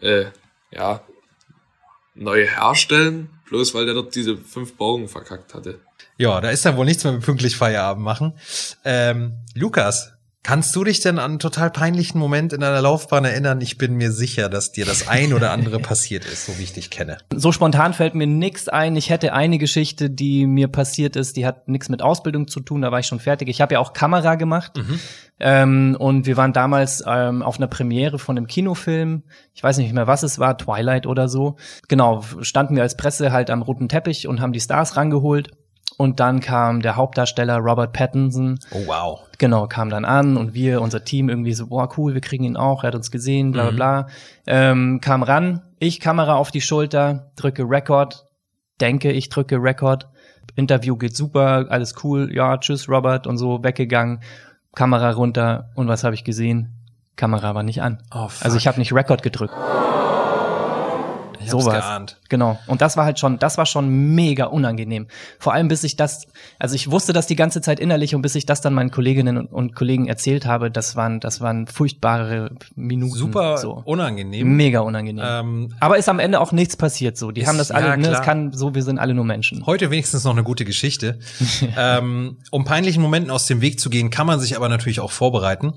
äh, 0.00 0.26
ja, 0.70 1.02
neu 2.14 2.46
herstellen, 2.46 3.30
bloß 3.48 3.74
weil 3.74 3.86
der 3.86 3.94
dort 3.94 4.14
diese 4.14 4.36
fünf 4.36 4.74
Bogen 4.74 5.08
verkackt 5.08 5.54
hatte. 5.54 5.80
Ja, 6.18 6.40
da 6.40 6.50
ist 6.50 6.64
dann 6.66 6.76
wohl 6.76 6.84
nichts 6.84 7.04
mehr 7.04 7.12
mit 7.12 7.22
pünktlich 7.22 7.56
Feierabend 7.56 8.04
machen. 8.04 8.34
Ähm, 8.84 9.34
Lukas, 9.54 10.14
kannst 10.42 10.74
du 10.74 10.82
dich 10.82 10.98
denn 10.98 11.20
an 11.20 11.32
einen 11.32 11.38
total 11.38 11.70
peinlichen 11.70 12.18
Moment 12.18 12.52
in 12.52 12.60
deiner 12.60 12.82
Laufbahn 12.82 13.24
erinnern? 13.24 13.60
Ich 13.60 13.78
bin 13.78 13.94
mir 13.94 14.10
sicher, 14.10 14.48
dass 14.48 14.72
dir 14.72 14.84
das 14.84 15.06
ein 15.06 15.32
oder 15.32 15.52
andere 15.52 15.78
passiert 15.78 16.24
ist, 16.24 16.46
so 16.46 16.58
wie 16.58 16.64
ich 16.64 16.72
dich 16.72 16.90
kenne. 16.90 17.18
So 17.32 17.52
spontan 17.52 17.94
fällt 17.94 18.16
mir 18.16 18.26
nix 18.26 18.68
ein. 18.68 18.96
Ich 18.96 19.10
hätte 19.10 19.32
eine 19.32 19.58
Geschichte, 19.58 20.10
die 20.10 20.46
mir 20.46 20.66
passiert 20.66 21.14
ist, 21.14 21.36
die 21.36 21.46
hat 21.46 21.68
nichts 21.68 21.88
mit 21.88 22.02
Ausbildung 22.02 22.48
zu 22.48 22.58
tun, 22.60 22.82
da 22.82 22.90
war 22.90 22.98
ich 22.98 23.06
schon 23.06 23.20
fertig. 23.20 23.48
Ich 23.48 23.60
habe 23.60 23.74
ja 23.74 23.80
auch 23.80 23.92
Kamera 23.92 24.34
gemacht. 24.34 24.80
Ähm, 25.38 25.96
und 26.00 26.26
wir 26.26 26.36
waren 26.36 26.52
damals 26.52 27.04
ähm, 27.06 27.42
auf 27.42 27.58
einer 27.58 27.68
Premiere 27.68 28.18
von 28.18 28.36
einem 28.36 28.48
Kinofilm. 28.48 29.22
Ich 29.54 29.62
weiß 29.62 29.78
nicht 29.78 29.92
mehr, 29.92 30.08
was 30.08 30.24
es 30.24 30.40
war, 30.40 30.58
Twilight 30.58 31.06
oder 31.06 31.28
so. 31.28 31.56
Genau, 31.86 32.24
standen 32.40 32.74
wir 32.74 32.82
als 32.82 32.96
Presse 32.96 33.30
halt 33.30 33.50
am 33.50 33.62
roten 33.62 33.88
Teppich 33.88 34.26
und 34.26 34.40
haben 34.40 34.52
die 34.52 34.60
Stars 34.60 34.96
rangeholt. 34.96 35.52
Und 35.98 36.20
dann 36.20 36.38
kam 36.38 36.80
der 36.80 36.94
Hauptdarsteller 36.94 37.56
Robert 37.56 37.92
Pattinson. 37.92 38.60
Oh 38.70 38.86
wow. 38.86 39.20
Genau, 39.38 39.66
kam 39.66 39.90
dann 39.90 40.04
an 40.04 40.36
und 40.36 40.54
wir, 40.54 40.80
unser 40.80 41.04
Team 41.04 41.28
irgendwie 41.28 41.54
so, 41.54 41.66
boah, 41.66 41.88
cool, 41.98 42.14
wir 42.14 42.20
kriegen 42.20 42.44
ihn 42.44 42.56
auch, 42.56 42.84
er 42.84 42.88
hat 42.88 42.94
uns 42.94 43.10
gesehen, 43.10 43.50
bla 43.50 43.64
bla 43.64 43.72
bla. 43.72 44.06
Ähm, 44.46 45.00
kam 45.00 45.24
ran, 45.24 45.62
ich 45.80 45.98
Kamera 45.98 46.36
auf 46.36 46.52
die 46.52 46.60
Schulter, 46.60 47.32
drücke 47.34 47.64
Record, 47.64 48.26
denke, 48.80 49.10
ich 49.10 49.28
drücke 49.28 49.56
Record. 49.56 50.08
Interview 50.54 50.96
geht 50.96 51.16
super, 51.16 51.66
alles 51.68 51.96
cool, 52.04 52.32
ja, 52.32 52.56
tschüss 52.58 52.88
Robert 52.88 53.26
und 53.26 53.36
so, 53.36 53.64
weggegangen, 53.64 54.20
Kamera 54.76 55.10
runter 55.10 55.70
und 55.74 55.88
was 55.88 56.04
habe 56.04 56.14
ich 56.14 56.22
gesehen? 56.22 56.74
Kamera 57.16 57.56
war 57.56 57.64
nicht 57.64 57.82
an. 57.82 57.98
Oh, 58.14 58.28
fuck. 58.28 58.44
also 58.44 58.56
ich 58.56 58.68
habe 58.68 58.78
nicht 58.78 58.92
Record 58.92 59.24
gedrückt. 59.24 59.54
Ich 61.56 61.62
Sowas. 61.64 61.74
geahnt. 61.74 62.20
Genau. 62.28 62.58
Und 62.66 62.80
das 62.80 62.96
war 62.96 63.04
halt 63.04 63.18
schon, 63.18 63.38
das 63.38 63.58
war 63.58 63.66
schon 63.66 63.88
mega 64.14 64.44
unangenehm. 64.46 65.06
Vor 65.38 65.52
allem, 65.52 65.68
bis 65.68 65.84
ich 65.84 65.96
das, 65.96 66.26
also 66.58 66.74
ich 66.74 66.90
wusste 66.90 67.12
das 67.12 67.26
die 67.26 67.36
ganze 67.36 67.60
Zeit 67.60 67.80
innerlich 67.80 68.14
und 68.14 68.22
bis 68.22 68.34
ich 68.34 68.46
das 68.46 68.60
dann 68.60 68.74
meinen 68.74 68.90
Kolleginnen 68.90 69.46
und, 69.46 69.74
Kollegen 69.74 70.06
erzählt 70.08 70.46
habe, 70.46 70.70
das 70.70 70.96
waren, 70.96 71.20
das 71.20 71.40
waren 71.40 71.66
furchtbare 71.66 72.50
Minuten. 72.74 73.14
Super 73.14 73.58
so. 73.58 73.82
unangenehm. 73.84 74.56
Mega 74.56 74.80
unangenehm. 74.80 75.24
Ähm, 75.26 75.74
Aber 75.80 75.98
ist 75.98 76.08
am 76.08 76.18
Ende 76.18 76.40
auch 76.40 76.52
nichts 76.52 76.76
passiert 76.76 77.16
so. 77.16 77.30
Die 77.30 77.42
Ist- 77.42 77.48
haben 77.48 77.58
das 77.58 77.70
alle, 77.70 77.86
ja, 77.88 77.96
ne, 77.96 78.04
es 78.06 78.12
klar. 78.12 78.22
kann 78.24 78.52
so, 78.52 78.74
wir 78.74 78.82
sind 78.82 78.98
alle 78.98 79.14
nur 79.14 79.24
Menschen. 79.24 79.64
Heute 79.66 79.90
wenigstens 79.90 80.24
noch 80.24 80.32
eine 80.32 80.42
gute 80.42 80.64
Geschichte. 80.64 81.18
ähm, 81.76 82.38
um 82.50 82.64
peinlichen 82.64 83.02
Momenten 83.02 83.30
aus 83.30 83.46
dem 83.46 83.60
Weg 83.60 83.80
zu 83.80 83.90
gehen, 83.90 84.10
kann 84.10 84.26
man 84.26 84.40
sich 84.40 84.56
aber 84.56 84.68
natürlich 84.68 85.00
auch 85.00 85.10
vorbereiten. 85.12 85.72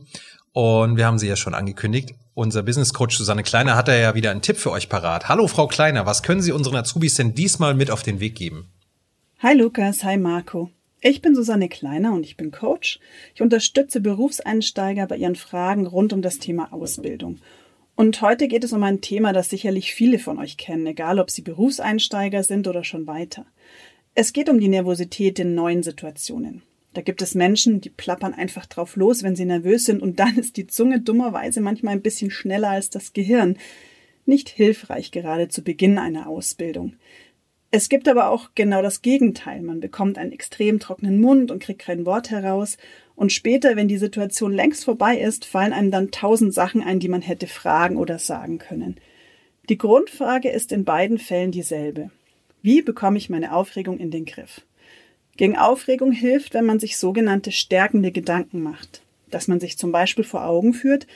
Und 0.54 0.98
wir 0.98 1.06
haben 1.06 1.18
sie 1.18 1.28
ja 1.28 1.36
schon 1.38 1.54
angekündigt. 1.54 2.14
Unser 2.34 2.64
Business 2.64 2.94
Coach 2.94 3.18
Susanne 3.18 3.44
Kleiner 3.44 3.76
hat 3.76 3.90
da 3.90 3.96
ja 3.96 4.16
wieder 4.16 4.32
einen 4.32 4.42
Tipp 4.42 4.56
für 4.56 4.72
euch 4.72 4.88
parat. 4.88 5.28
Hallo 5.28 5.48
Frau 5.50 5.68
Kleiner, 5.68 6.06
was 6.06 6.24
können 6.24 6.42
Sie 6.42 6.54
unseren 6.54 6.78
Azubis 6.78 7.16
denn 7.16 7.36
diesmal 7.36 7.74
mit 7.74 7.92
auf 7.92 8.04
den 8.04 8.22
Weg 8.22 8.36
geben? 8.36 8.72
Hi 9.40 9.54
Lukas, 9.54 10.06
hi 10.06 10.16
Marco. 10.16 10.72
Ich 11.02 11.22
bin 11.22 11.36
Susanne 11.36 11.68
Kleiner 11.68 12.14
und 12.14 12.24
ich 12.24 12.38
bin 12.38 12.52
Coach. 12.52 13.00
Ich 13.36 13.42
unterstütze 13.42 14.00
Berufseinsteiger 14.00 15.08
bei 15.08 15.18
ihren 15.18 15.36
Fragen 15.36 15.86
rund 15.86 16.14
um 16.14 16.22
das 16.22 16.40
Thema 16.40 16.72
Ausbildung. 16.72 17.40
Und 17.96 18.22
heute 18.22 18.48
geht 18.48 18.64
es 18.64 18.72
um 18.72 18.84
ein 18.84 19.02
Thema, 19.02 19.34
das 19.34 19.50
sicherlich 19.50 19.94
viele 19.94 20.18
von 20.18 20.40
euch 20.40 20.56
kennen, 20.56 20.88
egal 20.88 21.20
ob 21.20 21.30
sie 21.30 21.42
Berufseinsteiger 21.42 22.44
sind 22.44 22.66
oder 22.66 22.86
schon 22.86 23.08
weiter. 23.08 23.46
Es 24.16 24.32
geht 24.32 24.48
um 24.48 24.58
die 24.58 24.70
Nervosität 24.70 25.38
in 25.38 25.54
neuen 25.54 25.84
Situationen. 25.84 26.64
Da 26.94 27.02
gibt 27.02 27.22
es 27.22 27.36
Menschen, 27.36 27.80
die 27.80 27.90
plappern 27.90 28.34
einfach 28.34 28.66
drauf 28.66 28.96
los, 28.96 29.24
wenn 29.24 29.36
sie 29.36 29.46
nervös 29.46 29.86
sind, 29.86 30.02
und 30.02 30.20
dann 30.20 30.38
ist 30.38 30.58
die 30.58 30.68
Zunge 30.68 31.00
dummerweise 31.00 31.62
manchmal 31.62 31.94
ein 31.94 32.02
bisschen 32.02 32.32
schneller 32.32 32.70
als 32.70 32.90
das 32.90 33.14
Gehirn. 33.14 33.58
Nicht 34.26 34.50
hilfreich 34.50 35.12
gerade 35.12 35.48
zu 35.48 35.64
Beginn 35.64 35.98
einer 35.98 36.28
Ausbildung. 36.28 36.94
Es 37.74 37.88
gibt 37.88 38.10
aber 38.10 38.30
auch 38.30 38.50
genau 38.54 38.82
das 38.82 39.02
Gegenteil. 39.02 39.62
Man 39.62 39.80
bekommt 39.80 40.18
einen 40.18 40.34
extrem 40.34 40.80
trockenen 40.80 41.22
Mund 41.22 41.52
und 41.52 41.64
kriegt 41.64 41.80
kein 41.80 42.06
Wort 42.06 42.30
heraus. 42.30 42.78
Und 43.16 43.32
später, 43.32 43.78
wenn 43.78 43.88
die 43.88 43.98
Situation 43.98 44.52
längst 44.52 44.84
vorbei 44.84 45.18
ist, 45.18 45.46
fallen 45.46 45.72
einem 45.72 45.90
dann 45.90 46.12
tausend 46.12 46.54
Sachen 46.54 46.84
ein, 46.84 47.00
die 47.00 47.08
man 47.08 47.22
hätte 47.22 47.48
fragen 47.48 47.96
oder 47.96 48.20
sagen 48.20 48.58
können. 48.58 48.98
Die 49.70 49.78
Grundfrage 49.78 50.50
ist 50.50 50.74
in 50.74 50.84
beiden 50.84 51.18
Fällen 51.18 51.52
dieselbe. 51.52 52.12
Wie 52.62 52.82
bekomme 52.82 53.18
ich 53.18 53.30
meine 53.30 53.54
Aufregung 53.54 54.00
in 54.00 54.12
den 54.12 54.26
Griff? 54.26 54.62
Gegen 55.42 55.58
Aufregung 55.58 56.12
hilft, 56.12 56.54
wenn 56.54 56.66
man 56.66 56.80
sich 56.80 57.00
sogenannte 57.00 57.52
stärkende 57.52 58.12
Gedanken 58.12 58.62
macht. 58.62 59.02
Dass 59.32 59.48
man 59.48 59.60
sich 59.60 59.76
zum 59.76 59.92
Beispiel 59.92 60.24
vor 60.24 60.46
Augen 60.46 60.72
führt, 60.72 61.08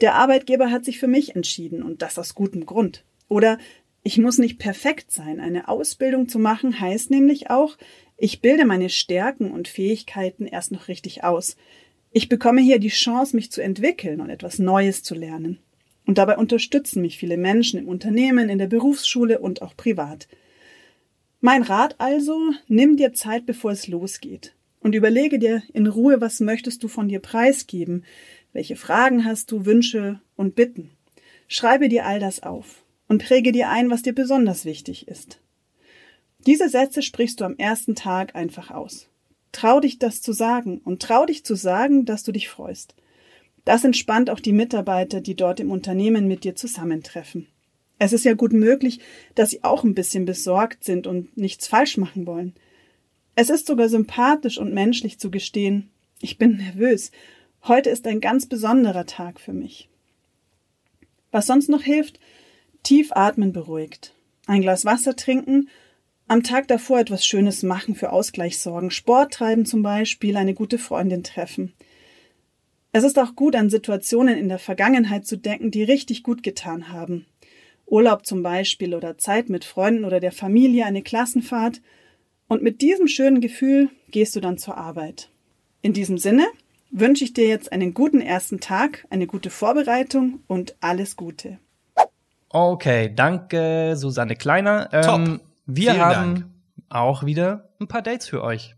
der 0.00 0.16
Arbeitgeber 0.16 0.72
hat 0.72 0.84
sich 0.84 0.98
für 0.98 1.06
mich 1.06 1.36
entschieden 1.36 1.84
und 1.84 2.02
das 2.02 2.18
aus 2.18 2.34
gutem 2.34 2.66
Grund. 2.66 3.04
Oder 3.28 3.58
ich 4.02 4.18
muss 4.18 4.38
nicht 4.38 4.58
perfekt 4.58 5.12
sein. 5.12 5.38
Eine 5.38 5.68
Ausbildung 5.68 6.28
zu 6.28 6.40
machen 6.40 6.80
heißt 6.80 7.12
nämlich 7.12 7.50
auch, 7.50 7.78
ich 8.16 8.40
bilde 8.40 8.64
meine 8.64 8.88
Stärken 8.88 9.52
und 9.52 9.68
Fähigkeiten 9.68 10.46
erst 10.46 10.72
noch 10.72 10.88
richtig 10.88 11.22
aus. 11.22 11.56
Ich 12.10 12.28
bekomme 12.28 12.62
hier 12.62 12.80
die 12.80 12.88
Chance, 12.88 13.36
mich 13.36 13.52
zu 13.52 13.62
entwickeln 13.62 14.20
und 14.20 14.30
etwas 14.30 14.58
Neues 14.58 15.04
zu 15.04 15.14
lernen. 15.14 15.60
Und 16.06 16.18
dabei 16.18 16.38
unterstützen 16.38 17.02
mich 17.02 17.18
viele 17.18 17.36
Menschen 17.36 17.78
im 17.78 17.86
Unternehmen, 17.86 18.48
in 18.48 18.58
der 18.58 18.66
Berufsschule 18.66 19.38
und 19.38 19.62
auch 19.62 19.76
privat. 19.76 20.26
Mein 21.40 21.62
Rat 21.62 21.94
also, 21.98 22.52
nimm 22.68 22.98
dir 22.98 23.14
Zeit, 23.14 23.46
bevor 23.46 23.72
es 23.72 23.88
losgeht. 23.88 24.54
Und 24.80 24.94
überlege 24.94 25.38
dir 25.38 25.62
in 25.72 25.86
Ruhe, 25.86 26.20
was 26.20 26.40
möchtest 26.40 26.82
du 26.82 26.88
von 26.88 27.08
dir 27.08 27.20
preisgeben? 27.20 28.04
Welche 28.52 28.76
Fragen 28.76 29.24
hast 29.24 29.50
du, 29.50 29.64
Wünsche 29.64 30.20
und 30.36 30.54
Bitten? 30.54 30.90
Schreibe 31.48 31.88
dir 31.88 32.06
all 32.06 32.20
das 32.20 32.42
auf 32.42 32.82
und 33.08 33.24
präge 33.24 33.52
dir 33.52 33.70
ein, 33.70 33.90
was 33.90 34.02
dir 34.02 34.14
besonders 34.14 34.64
wichtig 34.64 35.08
ist. 35.08 35.40
Diese 36.46 36.68
Sätze 36.68 37.02
sprichst 37.02 37.40
du 37.40 37.44
am 37.44 37.56
ersten 37.56 37.94
Tag 37.94 38.34
einfach 38.34 38.70
aus. 38.70 39.08
Trau 39.52 39.80
dich, 39.80 39.98
das 39.98 40.22
zu 40.22 40.32
sagen 40.32 40.80
und 40.84 41.02
trau 41.02 41.26
dich 41.26 41.44
zu 41.44 41.54
sagen, 41.54 42.04
dass 42.04 42.22
du 42.22 42.32
dich 42.32 42.48
freust. 42.48 42.94
Das 43.64 43.84
entspannt 43.84 44.30
auch 44.30 44.40
die 44.40 44.52
Mitarbeiter, 44.52 45.20
die 45.20 45.34
dort 45.34 45.60
im 45.60 45.70
Unternehmen 45.70 46.28
mit 46.28 46.44
dir 46.44 46.54
zusammentreffen. 46.54 47.46
Es 48.02 48.14
ist 48.14 48.24
ja 48.24 48.32
gut 48.32 48.54
möglich, 48.54 48.98
dass 49.34 49.50
sie 49.50 49.62
auch 49.62 49.84
ein 49.84 49.94
bisschen 49.94 50.24
besorgt 50.24 50.84
sind 50.84 51.06
und 51.06 51.36
nichts 51.36 51.68
falsch 51.68 51.98
machen 51.98 52.26
wollen. 52.26 52.54
Es 53.34 53.50
ist 53.50 53.66
sogar 53.66 53.90
sympathisch 53.90 54.56
und 54.56 54.72
menschlich 54.72 55.20
zu 55.20 55.30
gestehen, 55.30 55.90
ich 56.18 56.38
bin 56.38 56.56
nervös. 56.56 57.10
Heute 57.62 57.90
ist 57.90 58.06
ein 58.06 58.22
ganz 58.22 58.46
besonderer 58.46 59.04
Tag 59.04 59.38
für 59.38 59.52
mich. 59.52 59.90
Was 61.30 61.46
sonst 61.46 61.68
noch 61.68 61.82
hilft? 61.82 62.18
Tief 62.82 63.12
atmen 63.12 63.52
beruhigt. 63.52 64.14
Ein 64.46 64.62
Glas 64.62 64.86
Wasser 64.86 65.14
trinken, 65.14 65.68
am 66.26 66.42
Tag 66.42 66.68
davor 66.68 67.00
etwas 67.00 67.26
Schönes 67.26 67.62
machen, 67.62 67.94
für 67.94 68.12
Ausgleich 68.12 68.58
sorgen, 68.58 68.90
Sport 68.90 69.34
treiben 69.34 69.66
zum 69.66 69.82
Beispiel, 69.82 70.38
eine 70.38 70.54
gute 70.54 70.78
Freundin 70.78 71.22
treffen. 71.22 71.74
Es 72.92 73.04
ist 73.04 73.18
auch 73.18 73.36
gut, 73.36 73.54
an 73.54 73.68
Situationen 73.68 74.38
in 74.38 74.48
der 74.48 74.58
Vergangenheit 74.58 75.26
zu 75.26 75.36
denken, 75.36 75.70
die 75.70 75.82
richtig 75.82 76.22
gut 76.22 76.42
getan 76.42 76.88
haben. 76.88 77.26
Urlaub 77.90 78.24
zum 78.26 78.42
Beispiel 78.42 78.94
oder 78.94 79.18
Zeit 79.18 79.48
mit 79.48 79.64
Freunden 79.64 80.04
oder 80.04 80.20
der 80.20 80.32
Familie, 80.32 80.86
eine 80.86 81.02
Klassenfahrt. 81.02 81.80
Und 82.48 82.62
mit 82.62 82.80
diesem 82.80 83.08
schönen 83.08 83.40
Gefühl 83.40 83.90
gehst 84.10 84.34
du 84.36 84.40
dann 84.40 84.58
zur 84.58 84.76
Arbeit. 84.76 85.30
In 85.82 85.92
diesem 85.92 86.18
Sinne 86.18 86.46
wünsche 86.90 87.24
ich 87.24 87.32
dir 87.32 87.46
jetzt 87.46 87.72
einen 87.72 87.94
guten 87.94 88.20
ersten 88.20 88.60
Tag, 88.60 89.06
eine 89.10 89.26
gute 89.26 89.50
Vorbereitung 89.50 90.40
und 90.46 90.74
alles 90.80 91.16
Gute. 91.16 91.58
Okay, 92.48 93.12
danke 93.14 93.94
Susanne 93.96 94.34
Kleiner. 94.34 94.88
Ähm, 94.92 95.02
Top. 95.02 95.40
Wir 95.66 95.92
Vielen 95.92 96.04
haben 96.04 96.34
Dank. 96.34 96.46
auch 96.88 97.24
wieder 97.24 97.70
ein 97.80 97.86
paar 97.86 98.02
Dates 98.02 98.26
für 98.26 98.42
euch. 98.42 98.74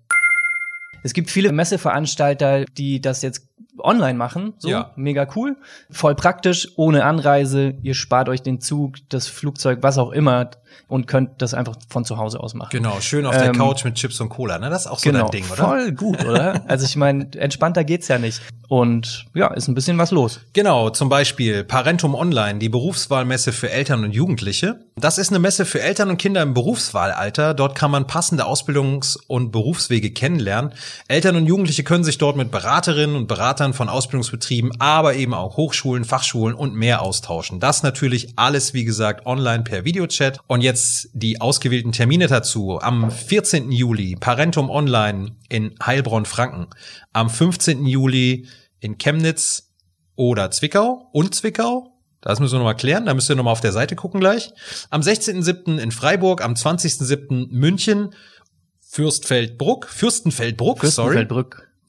Es 1.03 1.14
gibt 1.14 1.31
viele 1.31 1.53
Messeveranstalter, 1.53 2.66
die 2.66 3.01
das 3.01 3.22
jetzt 3.22 3.48
online 3.78 4.14
machen. 4.18 4.54
So, 4.58 4.68
Ja. 4.68 4.90
mega 4.96 5.26
cool. 5.35 5.56
Voll 5.90 6.14
praktisch, 6.14 6.68
ohne 6.76 7.04
Anreise. 7.04 7.74
Ihr 7.82 7.94
spart 7.94 8.28
euch 8.28 8.42
den 8.42 8.61
Zug, 8.61 8.96
das 9.08 9.26
Flugzeug, 9.28 9.78
was 9.82 9.98
auch 9.98 10.11
immer 10.12 10.50
und 10.88 11.06
könnt 11.06 11.40
das 11.42 11.54
einfach 11.54 11.76
von 11.88 12.04
zu 12.04 12.16
Hause 12.18 12.40
aus 12.40 12.54
machen. 12.54 12.70
Genau, 12.72 13.00
schön 13.00 13.26
auf 13.26 13.37
der 13.37 13.46
Ähm, 13.46 13.56
Couch 13.56 13.85
mit 13.85 13.94
Chips 13.94 14.20
und 14.20 14.28
Cola. 14.30 14.58
Ne? 14.58 14.70
Das 14.70 14.82
ist 14.82 14.87
auch 14.90 14.98
so 14.98 15.11
Genau, 15.11 15.22
dein 15.28 15.30
Ding, 15.42 15.44
oder? 15.50 15.64
voll 15.64 15.92
gut, 15.92 16.24
oder? 16.24 16.62
Also 16.68 16.85
ich 16.87 16.96
meine, 16.96 17.28
entspannter 17.37 17.85
geht's 17.85 18.08
ja 18.08 18.18
nicht. 18.18 18.40
Und 18.68 19.26
ja, 19.35 19.48
ist 19.48 19.68
ein 19.68 19.74
bisschen 19.74 19.98
was 19.98 20.11
los. 20.12 20.40
Genau, 20.54 20.88
zum 20.90 21.08
Beispiel 21.11 21.62
Parentum 21.64 22.14
Online, 22.14 22.58
die 22.58 22.70
Berufswahlmesse 22.70 23.52
für 23.52 23.70
Eltern 23.70 24.02
und 24.04 24.12
Jugendliche. 24.12 24.80
Das 24.96 25.18
ist 25.18 25.28
eine 25.30 25.38
Messe 25.40 25.66
für 25.66 25.80
Eltern 25.82 26.08
und 26.11 26.16
Kinder 26.16 26.40
im 26.42 26.54
Berufswahlalter. 26.54 27.52
Dort 27.54 27.74
kann 27.74 27.90
man 27.90 28.06
passende 28.06 28.44
Ausbildungs- 28.46 29.18
und 29.26 29.50
Berufswege 29.50 30.11
kennenlernen. 30.11 30.72
Eltern 31.08 31.37
und 31.37 31.46
Jugendliche 31.46 31.85
können 31.85 32.04
sich 32.04 32.16
dort 32.18 32.37
mit 32.37 32.50
Beraterinnen 32.50 33.16
und 33.16 33.26
Beratern 33.26 33.71
von 33.74 33.88
Ausbildungsbetrieben, 33.88 34.72
aber 34.80 35.14
eben 35.14 35.35
auch 35.35 35.56
Hochschulen, 35.56 36.04
Fachschulen 36.04 36.54
und 36.54 36.74
mehr 36.74 37.02
austauschen. 37.02 37.61
Das 37.61 37.82
natürlich 37.82 38.35
alles, 38.37 38.74
wie 38.74 38.85
gesagt, 38.85 39.26
online 39.26 39.64
per 39.64 39.85
Videochat. 39.85 40.40
Und 40.46 40.62
jetzt 40.62 41.11
die 41.12 41.40
ausgewählten 41.40 41.92
Termine 41.92 42.26
dazu. 42.26 42.78
Am 42.80 43.11
14. 43.11 43.72
Juli 43.72 44.16
Parentum 44.16 44.70
Online 44.70 45.37
in 45.48 45.74
Heilbronn-Franken. 45.85 46.68
Am 47.12 47.30
15. 47.30 47.87
Juli 47.87 48.46
in 48.80 48.98
Chemnitz 48.98 49.72
oder 50.16 50.50
Zwickau 50.50 51.08
und 51.12 51.35
Zwickau. 51.35 51.88
Das 52.20 52.38
müssen 52.38 52.54
wir 52.54 52.58
nochmal 52.58 52.76
klären. 52.76 53.06
Da 53.06 53.14
müsst 53.14 53.28
ihr 53.28 53.37
nochmal 53.37 53.52
auf 53.52 53.61
der 53.61 53.72
Seite 53.72 53.96
gucken 53.96 54.20
gleich. 54.20 54.52
Am 54.90 55.00
16.07. 55.00 55.78
in 55.78 55.90
Freiburg, 55.90 56.44
am 56.44 56.54
20.07. 56.54 57.48
München, 57.50 58.14
Fürstfeldbruck, 58.80 59.88
Fürstenfeldbruck, 59.88 60.85
sorry. 60.85 61.26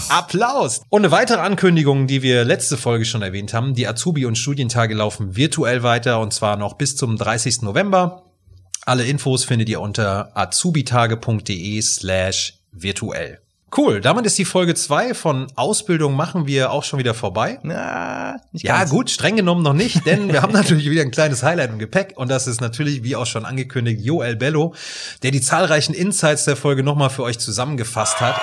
Applaus! 0.09 0.81
Und 0.89 1.01
eine 1.01 1.11
weitere 1.11 1.39
Ankündigung, 1.39 2.07
die 2.07 2.21
wir 2.21 2.45
letzte 2.45 2.77
Folge 2.77 3.03
schon 3.03 3.21
erwähnt 3.21 3.53
haben. 3.53 3.73
Die 3.73 3.87
Azubi- 3.87 4.25
und 4.25 4.37
Studientage 4.37 4.93
laufen 4.93 5.35
virtuell 5.35 5.83
weiter 5.83 6.19
und 6.21 6.33
zwar 6.33 6.55
noch 6.55 6.75
bis 6.75 6.95
zum 6.95 7.17
30. 7.17 7.63
November. 7.63 8.23
Alle 8.85 9.05
Infos 9.05 9.43
findet 9.43 9.67
ihr 9.67 9.81
unter 9.81 10.31
azubitage.de 10.37 11.81
slash 11.81 12.59
virtuell. 12.71 13.41
Cool, 13.75 13.99
damit 13.99 14.25
ist 14.25 14.37
die 14.37 14.45
Folge 14.45 14.75
zwei 14.75 15.13
von 15.13 15.47
Ausbildung 15.55 16.15
machen 16.15 16.47
wir 16.47 16.71
auch 16.71 16.83
schon 16.83 16.99
wieder 16.99 17.13
vorbei. 17.13 17.59
Na, 17.63 18.37
Ja, 18.53 18.85
gut, 18.85 19.09
streng 19.09 19.35
genommen 19.35 19.61
noch 19.61 19.73
nicht, 19.73 20.05
denn 20.05 20.31
wir 20.31 20.41
haben 20.41 20.53
natürlich 20.53 20.89
wieder 20.89 21.01
ein 21.01 21.11
kleines 21.11 21.43
Highlight 21.43 21.71
im 21.71 21.79
Gepäck 21.79 22.13
und 22.15 22.29
das 22.29 22.47
ist 22.47 22.61
natürlich, 22.61 23.03
wie 23.03 23.17
auch 23.17 23.25
schon 23.25 23.45
angekündigt, 23.45 24.01
Joel 24.01 24.37
Bello, 24.37 24.73
der 25.21 25.31
die 25.31 25.41
zahlreichen 25.41 25.93
Insights 25.93 26.45
der 26.45 26.55
Folge 26.55 26.81
nochmal 26.81 27.09
für 27.09 27.23
euch 27.23 27.39
zusammengefasst 27.39 28.21
hat. 28.21 28.39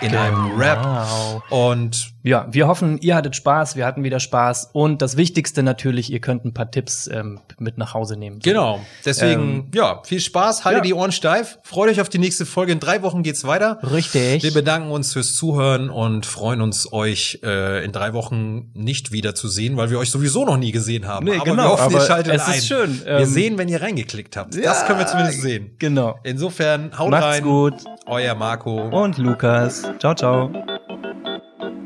In 0.00 0.14
einem 0.14 0.56
Rap. 0.58 0.78
Wow. 0.84 1.42
Und 1.50 2.12
Ja, 2.22 2.46
wir 2.50 2.68
hoffen, 2.68 2.98
ihr 3.00 3.16
hattet 3.16 3.34
Spaß, 3.36 3.74
wir 3.76 3.86
hatten 3.86 4.04
wieder 4.04 4.20
Spaß 4.20 4.70
und 4.72 5.00
das 5.02 5.16
Wichtigste 5.16 5.62
natürlich, 5.62 6.12
ihr 6.12 6.20
könnt 6.20 6.44
ein 6.44 6.52
paar 6.52 6.70
Tipps 6.70 7.06
ähm, 7.08 7.40
mit 7.58 7.78
nach 7.78 7.94
Hause 7.94 8.16
nehmen. 8.16 8.38
genau, 8.40 8.80
deswegen, 9.04 9.40
Ähm, 9.40 9.70
ja, 9.74 10.02
viel 10.04 10.20
Spaß, 10.20 10.64
haltet 10.64 10.80
ja. 10.80 10.86
die 10.88 10.94
Ohren 10.94 11.10
steif, 11.12 11.58
freut 11.62 11.90
euch 11.90 12.00
auf 12.00 12.08
die 12.08 12.18
nächste 12.18 12.44
Folge. 12.46 12.72
In 12.72 12.80
drei 12.80 13.02
Wochen 13.02 13.22
geht's 13.22 13.44
weiter. 13.44 13.78
Richtig. 13.82 14.42
Wir 14.42 14.52
bedanken 14.52 14.90
uns 14.90 15.12
fürs 15.14 15.34
Zuhören 15.34 15.88
und 15.90 16.26
freuen 16.26 16.60
uns, 16.60 16.92
euch 16.92 17.40
äh, 17.42 17.84
in 17.84 17.92
drei 17.92 18.12
Wochen 18.12 18.70
nicht 18.74 19.10
wieder 19.12 19.34
zu 19.34 19.48
sehen, 19.48 19.76
weil 19.76 19.90
wir 19.90 19.98
euch 19.98 20.10
sowieso 20.10 20.44
noch 20.44 20.58
nie 20.58 20.70
gesehen 20.72 21.06
haben. 21.08 21.24
Nee, 21.24 21.36
aber 21.36 21.44
genau, 21.44 21.62
wir 21.64 21.70
hoffen, 21.70 21.90
ihr 21.92 21.96
aber 21.98 22.06
schaltet 22.06 22.34
es 22.34 22.42
ist 22.42 22.48
ein. 22.48 22.62
schön, 22.62 23.00
Wir 23.04 23.18
ähm, 23.20 23.24
sehen, 23.26 23.58
wenn 23.58 23.68
ihr 23.68 23.80
reingeklickt 23.80 24.36
habt. 24.36 24.54
das 24.62 24.84
können 24.86 24.98
wir 24.98 25.06
zumindest 25.06 25.40
sehen. 25.40 25.70
Genau. 25.78 26.18
Insofern, 26.24 26.96
haut 26.98 27.10
Macht's 27.10 27.24
rein. 27.38 27.42
gut. 27.42 27.74
Euer 28.06 28.34
Marco. 28.34 28.82
Und 28.88 29.18
Lukas. 29.18 29.87
Ciao, 29.96 30.14
ciao. 30.14 30.50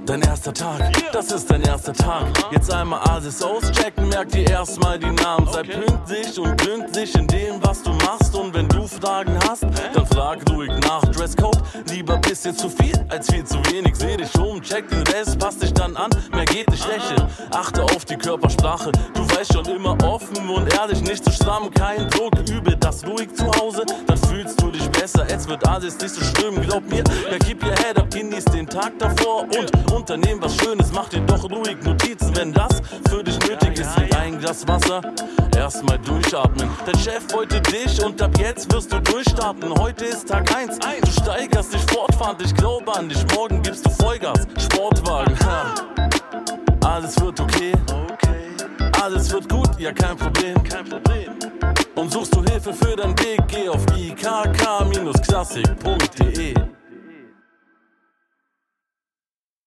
Dein 0.04 0.20
erster 0.22 0.52
Tag, 0.52 1.12
das 1.12 1.30
ist 1.30 1.48
dein 1.48 1.62
erster 1.62 1.92
Tag. 1.92 2.26
Jetzt 2.50 2.72
einmal 2.72 3.00
alles 3.08 3.40
auschecken, 3.40 4.08
merk 4.08 4.28
dir 4.30 4.50
erstmal 4.50 4.98
die 4.98 5.10
Namen. 5.10 5.46
Sei 5.52 5.62
pünktlich 5.62 6.38
und 6.40 6.60
gründlich 6.60 7.14
in 7.14 7.26
dem, 7.28 7.62
was 7.62 7.82
du 7.84 7.90
machst. 7.92 8.34
Und 8.34 8.52
wenn 8.52 8.68
du 8.68 8.86
Fragen 8.88 9.38
hast, 9.48 9.62
dann 9.62 10.06
frag 10.06 10.40
ruhig 10.50 10.72
nach. 10.82 11.02
Dresscode, 11.02 11.62
lieber 11.88 12.18
bisschen 12.18 12.56
zu 12.56 12.68
viel 12.68 12.92
als 13.08 13.30
viel 13.30 13.44
zu 13.44 13.58
wenig. 13.70 13.94
Seh 13.94 14.16
dich 14.16 14.34
um, 14.38 14.60
check 14.60 14.88
den 14.88 15.02
Rest, 15.06 15.38
pass 15.38 15.58
dich 15.58 15.72
dann 15.72 15.96
an, 15.96 16.10
mehr 16.32 16.46
geht 16.46 16.68
nicht 16.70 16.86
lächeln. 16.88 17.28
Achte 17.50 17.84
auf 17.84 18.04
die 18.04 18.16
Körpersprache, 18.16 18.90
du 19.14 19.22
weißt 19.36 19.52
schon 19.52 19.66
immer 19.66 19.96
offen 20.02 20.48
und 20.50 20.72
ehrlich, 20.74 21.00
nicht 21.02 21.24
zu 21.24 21.30
stramm, 21.30 21.70
kein 21.70 22.08
Druck. 22.10 22.32
Übe 22.50 22.76
das 22.76 23.06
ruhig 23.06 23.32
zu 23.34 23.46
Hause, 23.60 23.84
dann 24.06 24.18
fühlst 24.18 24.60
du 24.60 24.70
dich 24.70 24.88
besser. 24.90 25.26
Es 25.28 25.46
wird 25.46 25.66
alles 25.68 25.98
nicht 25.98 26.14
so 26.14 26.24
schlimm, 26.24 26.60
glaub 26.62 26.82
mir. 26.90 27.04
Ja, 27.30 27.38
keep 27.38 27.62
your 27.62 27.74
head 27.76 27.98
up, 27.98 28.10
genieß 28.10 28.46
den 28.46 28.66
Tag 28.66 28.98
davor 28.98 29.42
und 29.42 29.91
unternehm 29.92 30.40
was 30.40 30.56
Schönes. 30.56 30.90
Mach 30.92 31.08
dir 31.08 31.20
doch 31.20 31.44
ruhig 31.44 31.76
Notizen, 31.84 32.34
wenn 32.36 32.52
das 32.52 32.82
für 33.08 33.22
dich 33.22 33.38
nötig 33.40 33.78
ist. 33.78 33.94
Trink 33.94 34.16
ein 34.16 34.38
Glas 34.38 34.66
Wasser, 34.66 35.02
erstmal 35.56 35.98
durchatmen. 35.98 36.68
Dein 36.84 36.98
Chef 36.98 37.22
wollte 37.32 37.60
dich 37.60 38.04
und 38.04 38.20
ab 38.20 38.36
jetzt 38.38 38.72
wirst 38.72 38.92
du 38.92 38.98
durchstarten. 39.00 39.72
Heute 39.78 40.06
ist 40.06 40.28
Tag 40.28 40.52
1, 40.54 40.78
du 40.78 41.10
steigerst 41.10 41.74
dich 41.74 41.82
fortfahrend. 41.82 42.42
Ich 42.42 42.54
glaube 42.54 42.94
an 42.96 43.08
dich, 43.08 43.24
morgen 43.34 43.62
gibst 43.62 43.86
du 43.86 43.90
Vollgas. 43.90 44.46
Sportwagen. 44.58 45.36
Alles 46.84 47.20
wird 47.20 47.38
okay. 47.40 47.72
Alles 49.00 49.32
wird 49.32 49.48
gut, 49.48 49.70
ja 49.78 49.92
kein 49.92 50.16
Problem. 50.16 50.62
Kein 50.62 50.88
Problem. 50.88 51.32
Und 51.94 52.12
suchst 52.12 52.34
du 52.34 52.42
Hilfe 52.44 52.72
für 52.72 52.96
dein 52.96 53.16
Weg, 53.18 53.40
geh 53.48 53.68
auf 53.68 53.84
ikk-klassik.de. 53.96 56.54